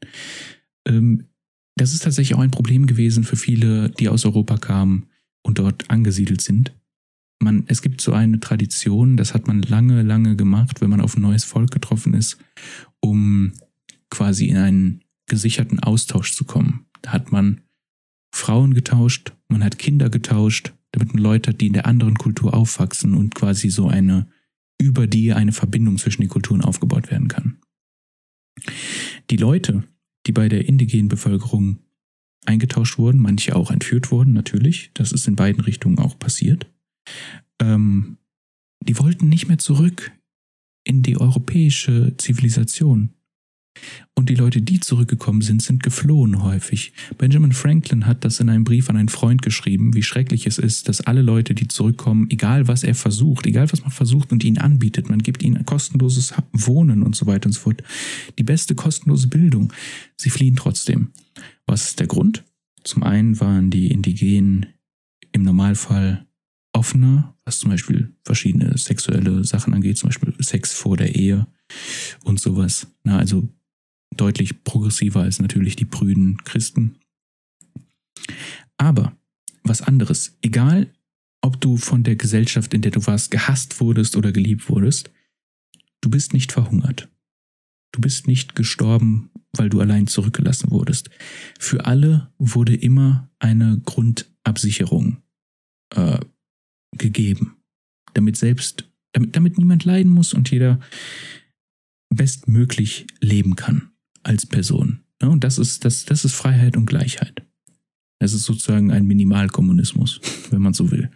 [0.86, 1.28] Ähm,
[1.76, 5.08] das ist tatsächlich auch ein Problem gewesen für viele, die aus Europa kamen
[5.42, 6.74] und dort angesiedelt sind.
[7.40, 11.16] Man, es gibt so eine Tradition, das hat man lange, lange gemacht, wenn man auf
[11.16, 12.38] ein neues Volk getroffen ist,
[13.00, 13.52] um
[14.10, 16.86] quasi in einen gesicherten Austausch zu kommen.
[17.02, 17.60] Da hat man
[18.34, 22.54] Frauen getauscht, man hat Kinder getauscht, damit man Leute hat, die in der anderen Kultur
[22.54, 24.28] aufwachsen und quasi so eine,
[24.80, 27.58] über die eine Verbindung zwischen den Kulturen aufgebaut werden kann.
[29.30, 29.84] Die Leute,
[30.26, 31.78] die bei der indigenen Bevölkerung
[32.46, 36.66] eingetauscht wurden, manche auch entführt wurden, natürlich, das ist in beiden Richtungen auch passiert,
[37.60, 38.18] ähm,
[38.80, 40.12] die wollten nicht mehr zurück
[40.84, 43.14] in die europäische Zivilisation.
[44.14, 46.92] Und die Leute, die zurückgekommen sind, sind geflohen häufig.
[47.18, 50.88] Benjamin Franklin hat das in einem Brief an einen Freund geschrieben, wie schrecklich es ist,
[50.88, 54.58] dass alle Leute, die zurückkommen, egal was er versucht, egal was man versucht und ihnen
[54.58, 57.82] anbietet, man gibt ihnen kostenloses Wohnen und so weiter und so fort,
[58.38, 59.72] die beste kostenlose Bildung,
[60.16, 61.10] sie fliehen trotzdem.
[61.66, 62.44] Was ist der Grund?
[62.84, 64.66] Zum einen waren die Indigenen
[65.32, 66.26] im Normalfall
[66.74, 71.46] offener, was zum Beispiel verschiedene sexuelle Sachen angeht, zum Beispiel Sex vor der Ehe
[72.24, 72.88] und sowas.
[73.04, 73.48] Na, also
[74.16, 76.96] deutlich progressiver als natürlich die prüden Christen.
[78.76, 79.16] Aber
[79.62, 80.92] was anderes, egal
[81.40, 85.10] ob du von der Gesellschaft, in der du warst, gehasst wurdest oder geliebt wurdest,
[86.00, 87.08] du bist nicht verhungert.
[87.92, 91.10] Du bist nicht gestorben, weil du allein zurückgelassen wurdest.
[91.58, 95.18] Für alle wurde immer eine Grundabsicherung
[95.94, 96.18] äh,
[96.98, 97.56] gegeben,
[98.14, 100.80] damit selbst, damit, damit niemand leiden muss und jeder
[102.14, 103.90] bestmöglich leben kann
[104.22, 105.00] als Person.
[105.20, 107.46] Und das ist, das, das ist Freiheit und Gleichheit.
[108.18, 110.20] Es ist sozusagen ein Minimalkommunismus,
[110.50, 111.10] wenn man so will.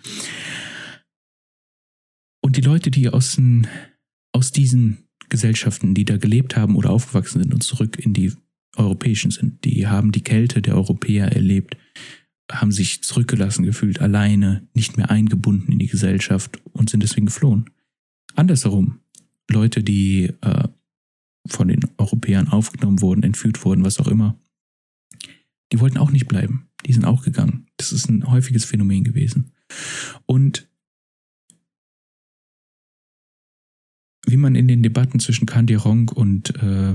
[2.43, 3.66] Und die Leute, die aus, den,
[4.33, 8.33] aus diesen Gesellschaften, die da gelebt haben oder aufgewachsen sind und zurück in die
[8.76, 11.76] europäischen sind, die haben die Kälte der Europäer erlebt,
[12.51, 17.71] haben sich zurückgelassen gefühlt, alleine, nicht mehr eingebunden in die Gesellschaft und sind deswegen geflohen.
[18.35, 19.01] Andersherum,
[19.51, 20.69] Leute, die äh,
[21.47, 24.39] von den Europäern aufgenommen wurden, entführt wurden, was auch immer,
[25.73, 26.69] die wollten auch nicht bleiben.
[26.87, 27.67] Die sind auch gegangen.
[27.77, 29.53] Das ist ein häufiges Phänomen gewesen.
[30.27, 30.69] Und
[34.27, 36.95] wie man in den Debatten zwischen Kandirong und äh,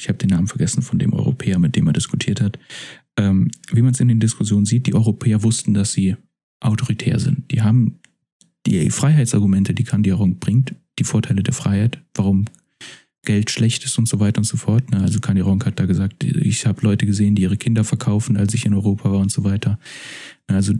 [0.00, 2.58] ich habe den Namen vergessen von dem Europäer, mit dem er diskutiert hat,
[3.18, 6.16] ähm, wie man es in den Diskussionen sieht, die Europäer wussten, dass sie
[6.60, 7.50] autoritär sind.
[7.50, 7.98] Die haben
[8.66, 12.46] die Freiheitsargumente, die Kandirong bringt, die Vorteile der Freiheit, warum
[13.24, 14.90] Geld schlecht ist und so weiter und so fort.
[14.90, 15.00] Ne?
[15.00, 18.54] Also Kani Ronk hat da gesagt, ich habe Leute gesehen, die ihre Kinder verkaufen, als
[18.54, 19.78] ich in Europa war und so weiter.
[20.48, 20.56] Ne?
[20.56, 20.74] Also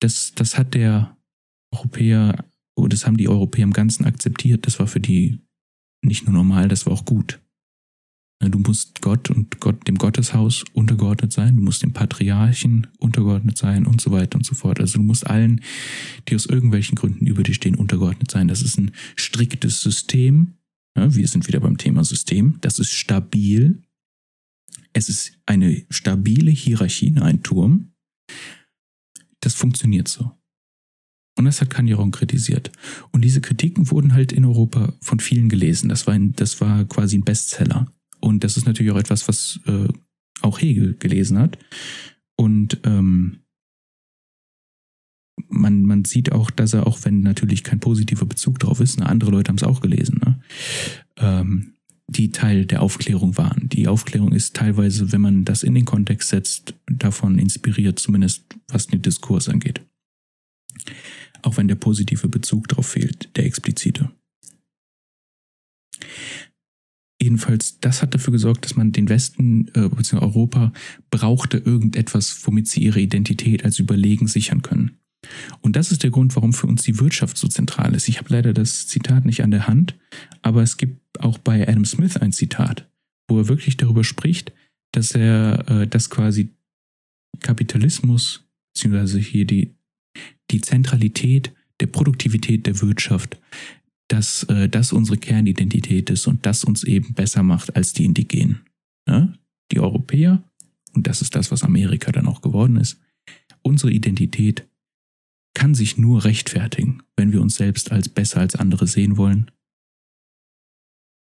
[0.00, 1.16] das, das hat der
[1.72, 2.44] Europäer,
[2.74, 4.66] oh, das haben die Europäer im Ganzen akzeptiert.
[4.66, 5.38] Das war für die
[6.04, 7.41] nicht nur normal, das war auch gut.
[8.42, 13.56] Ne, du musst Gott und Gott, dem Gotteshaus untergeordnet sein, du musst dem Patriarchen untergeordnet
[13.56, 14.80] sein und so weiter und so fort.
[14.80, 15.60] Also du musst allen,
[16.28, 18.48] die aus irgendwelchen Gründen über dich stehen, untergeordnet sein.
[18.48, 20.54] Das ist ein striktes System,
[20.96, 22.58] Ja, wir sind wieder beim Thema System.
[22.60, 23.82] Das ist stabil.
[24.92, 27.92] Es ist eine stabile Hierarchie in einem Turm.
[29.40, 30.32] Das funktioniert so.
[31.38, 32.70] Und das hat Kanjeron kritisiert.
[33.10, 35.88] Und diese Kritiken wurden halt in Europa von vielen gelesen.
[35.88, 37.90] Das war, ein, das war quasi ein Bestseller.
[38.22, 39.88] Und das ist natürlich auch etwas, was äh,
[40.42, 41.58] auch Hegel gelesen hat.
[42.36, 43.40] Und ähm,
[45.48, 49.06] man, man sieht auch, dass er, auch wenn natürlich kein positiver Bezug drauf ist, ne,
[49.06, 50.40] andere Leute haben es auch gelesen, ne,
[51.18, 51.74] ähm,
[52.08, 53.68] die Teil der Aufklärung waren.
[53.68, 58.86] Die Aufklärung ist teilweise, wenn man das in den Kontext setzt, davon inspiriert, zumindest was
[58.86, 59.80] den Diskurs angeht.
[61.42, 64.10] Auch wenn der positive Bezug drauf fehlt, der explizite.
[67.22, 70.16] Jedenfalls, das hat dafür gesorgt, dass man den Westen äh, bzw.
[70.16, 70.72] Europa
[71.08, 74.98] brauchte irgendetwas, womit sie ihre Identität als überlegen sichern können.
[75.60, 78.08] Und das ist der Grund, warum für uns die Wirtschaft so zentral ist.
[78.08, 79.94] Ich habe leider das Zitat nicht an der Hand,
[80.42, 82.90] aber es gibt auch bei Adam Smith ein Zitat,
[83.28, 84.52] wo er wirklich darüber spricht,
[84.90, 86.48] dass er, äh, dass quasi
[87.38, 89.76] Kapitalismus, beziehungsweise hier die,
[90.50, 93.38] die Zentralität der Produktivität der Wirtschaft
[94.12, 98.60] dass äh, das unsere Kernidentität ist und das uns eben besser macht als die Indigenen.
[99.08, 99.32] Ja?
[99.72, 100.44] Die Europäer,
[100.92, 103.00] und das ist das, was Amerika dann auch geworden ist,
[103.62, 104.68] unsere Identität
[105.54, 109.50] kann sich nur rechtfertigen, wenn wir uns selbst als besser als andere sehen wollen,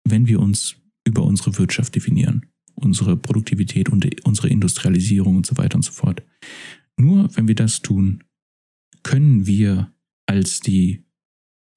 [0.07, 0.77] wenn wir uns
[1.07, 6.23] über unsere Wirtschaft definieren, unsere Produktivität und unsere Industrialisierung und so weiter und so fort.
[6.99, 8.25] Nur wenn wir das tun,
[9.03, 9.91] können wir
[10.27, 11.05] als die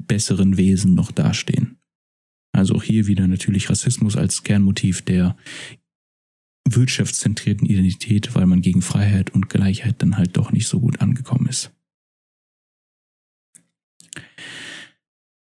[0.04, 1.78] besseren Wesen noch dastehen.
[2.54, 5.38] Also auch hier wieder natürlich Rassismus als Kernmotiv der
[6.68, 11.48] wirtschaftszentrierten Identität, weil man gegen Freiheit und Gleichheit dann halt doch nicht so gut angekommen
[11.48, 11.72] ist.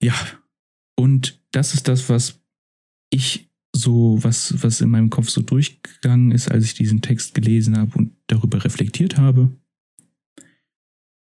[0.02, 0.14] Ja,
[0.94, 2.40] und das ist das, was
[3.10, 7.76] ich so, was, was in meinem Kopf so durchgegangen ist, als ich diesen Text gelesen
[7.76, 9.56] habe und darüber reflektiert habe.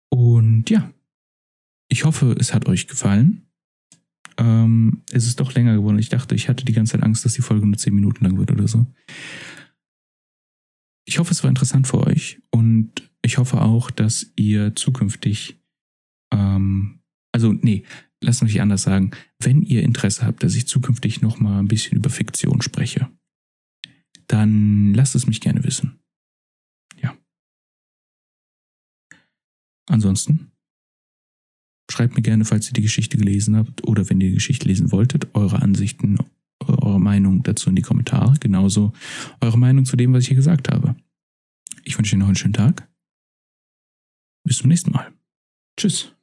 [0.09, 0.93] Und ja,
[1.95, 3.47] ich hoffe, es hat euch gefallen.
[4.37, 5.97] Ähm, es ist doch länger geworden.
[5.97, 8.37] Ich dachte, ich hatte die ganze Zeit Angst, dass die Folge nur 10 Minuten lang
[8.37, 8.85] wird oder so.
[11.07, 15.57] Ich hoffe, es war interessant für euch und ich hoffe auch, dass ihr zukünftig,
[16.33, 16.99] ähm,
[17.31, 17.85] also nee,
[18.21, 22.09] lasst mich anders sagen, wenn ihr Interesse habt, dass ich zukünftig nochmal ein bisschen über
[22.09, 23.09] Fiktion spreche,
[24.27, 26.03] dann lasst es mich gerne wissen.
[27.01, 27.15] Ja.
[29.87, 30.51] Ansonsten
[31.91, 34.91] Schreibt mir gerne, falls ihr die Geschichte gelesen habt oder wenn ihr die Geschichte lesen
[34.91, 36.17] wolltet, eure Ansichten,
[36.59, 38.35] eure Meinung dazu in die Kommentare.
[38.39, 38.93] Genauso
[39.41, 40.95] eure Meinung zu dem, was ich hier gesagt habe.
[41.83, 42.89] Ich wünsche euch noch einen schönen Tag.
[44.43, 45.13] Bis zum nächsten Mal.
[45.77, 46.14] Tschüss.